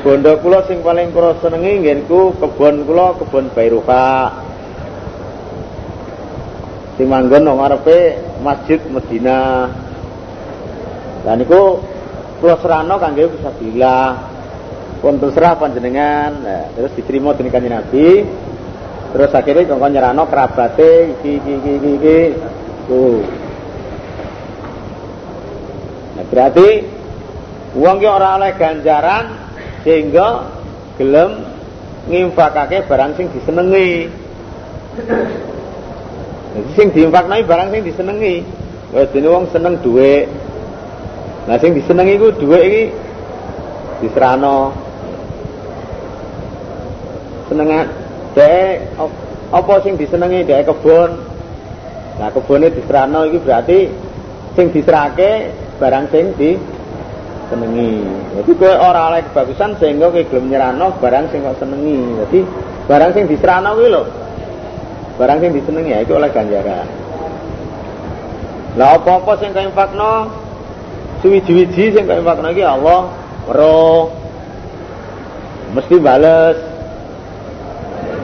bondo 0.03 0.35
kula 0.43 0.67
sing 0.67 0.83
paling 0.83 1.15
kula 1.15 1.39
senengi 1.39 1.79
nggenku 1.79 2.35
kebon 2.35 2.83
kula 2.83 3.15
kebon 3.23 3.47
Bairuka 3.55 4.35
sing 6.99 7.07
manggon 7.09 7.47
nang 7.47 7.57
ngarepe 7.57 8.19
Masjid 8.43 8.79
Medina. 8.91 9.71
Lah 11.23 11.35
niku 11.39 11.79
kula 12.43 12.59
serano 12.59 12.99
kangge 12.99 13.31
fisabilillah. 13.31 14.35
Pun 15.03 15.19
terserah 15.19 15.59
panjenengan, 15.59 16.31
nah, 16.39 16.63
terus 16.71 16.95
diterima 16.95 17.35
dening 17.35 17.51
Kanjeng 17.51 17.75
Nabi. 17.75 18.23
Terus 19.11 19.35
akhirnya 19.35 19.67
kongkon 19.67 19.91
nyerano 19.91 20.23
kerabate 20.31 21.19
iki 21.19 21.43
iki 21.43 21.53
iki 21.59 21.71
iki. 21.75 21.91
iki. 21.99 22.19
Tuh. 22.87 23.19
Nah, 26.15 26.25
berarti 26.31 26.67
wong 27.75 27.99
ki 27.99 28.07
ora 28.07 28.39
oleh 28.39 28.51
ganjaran 28.55 29.42
sehingga 29.83 30.47
gelem 30.95 31.43
nginfakake 32.07 32.87
barang 32.87 33.11
sing 33.15 33.27
disenengi. 33.31 34.07
Jadi 36.53 36.69
sing 36.75 36.87
diinfaknai 36.91 37.43
barang 37.47 37.67
sing 37.71 37.81
disenengi. 37.83 38.35
Wes 38.93 39.09
dene 39.09 39.27
wong 39.31 39.45
seneng 39.49 39.79
dhuwit. 39.81 40.27
Nah 41.49 41.57
sing 41.59 41.73
disenengi 41.75 42.19
iku 42.19 42.29
dhuwit 42.35 42.61
iki 42.63 42.83
diserano. 44.05 44.71
Senengan 47.49 47.85
dhek 48.37 48.95
apa 49.51 49.73
sing 49.81 49.97
disenengi 49.97 50.45
dhek 50.45 50.69
kebon. 50.69 51.11
Nah 52.21 52.29
kebone 52.29 52.69
diserano 52.69 53.25
iki 53.25 53.37
berarti 53.41 53.79
sing 54.53 54.69
diserake 54.69 55.49
barang 55.81 56.05
sing 56.13 56.25
di 56.37 56.53
senengi. 57.53 58.01
Jadi 58.41 58.51
kowe 58.57 58.73
ora 58.73 59.13
oleh 59.13 59.21
kebagusan 59.29 59.77
sehingga 59.77 60.09
kowe 60.09 60.23
gelem 60.25 60.49
nyerano 60.49 60.97
barang 60.97 61.29
sing 61.29 61.45
kok 61.45 61.61
senengi. 61.61 62.17
Jadi 62.25 62.39
barang 62.89 63.11
sing 63.13 63.23
diserano 63.29 63.77
kuwi 63.77 63.87
lho. 63.93 64.03
Barang 65.21 65.37
yang 65.45 65.53
disenengi 65.53 65.93
ya 65.93 65.99
itu 66.01 66.17
oleh 66.17 66.33
ganjaran. 66.33 66.89
Lah 68.73 68.97
apa-apa 68.97 69.37
sing 69.37 69.53
kaya 69.53 69.69
infakno 69.69 70.33
suwiji-wiji 71.21 71.93
sing 71.93 72.09
kaya 72.09 72.25
infakno 72.25 72.49
iki 72.49 72.65
Allah 72.65 73.13
weruh. 73.45 74.09
Mesti 75.77 75.95
bales. 76.01 76.57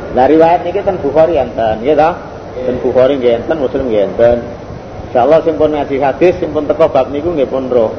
Dari 0.09 0.33
riwayat 0.33 0.65
niki 0.65 0.81
ten 0.81 0.97
Bukhari 0.97 1.37
enten 1.37 1.85
nggih 1.85 1.93
ta? 1.93 2.17
Ten 2.65 2.81
Bukhari 2.81 3.21
nggih 3.21 3.45
enten 3.45 3.61
Muslim 3.61 3.93
nggih 3.93 4.09
enten. 4.09 4.37
Insyaallah 5.09 5.45
sing 5.45 5.53
pun 5.61 5.69
ngaji 5.69 6.01
hadis 6.01 6.33
sing 6.41 6.49
pun 6.49 6.65
teko 6.65 6.89
bab 6.89 7.13
niku 7.13 7.37
nggih 7.37 7.45
pun 7.45 7.69
roh 7.69 7.93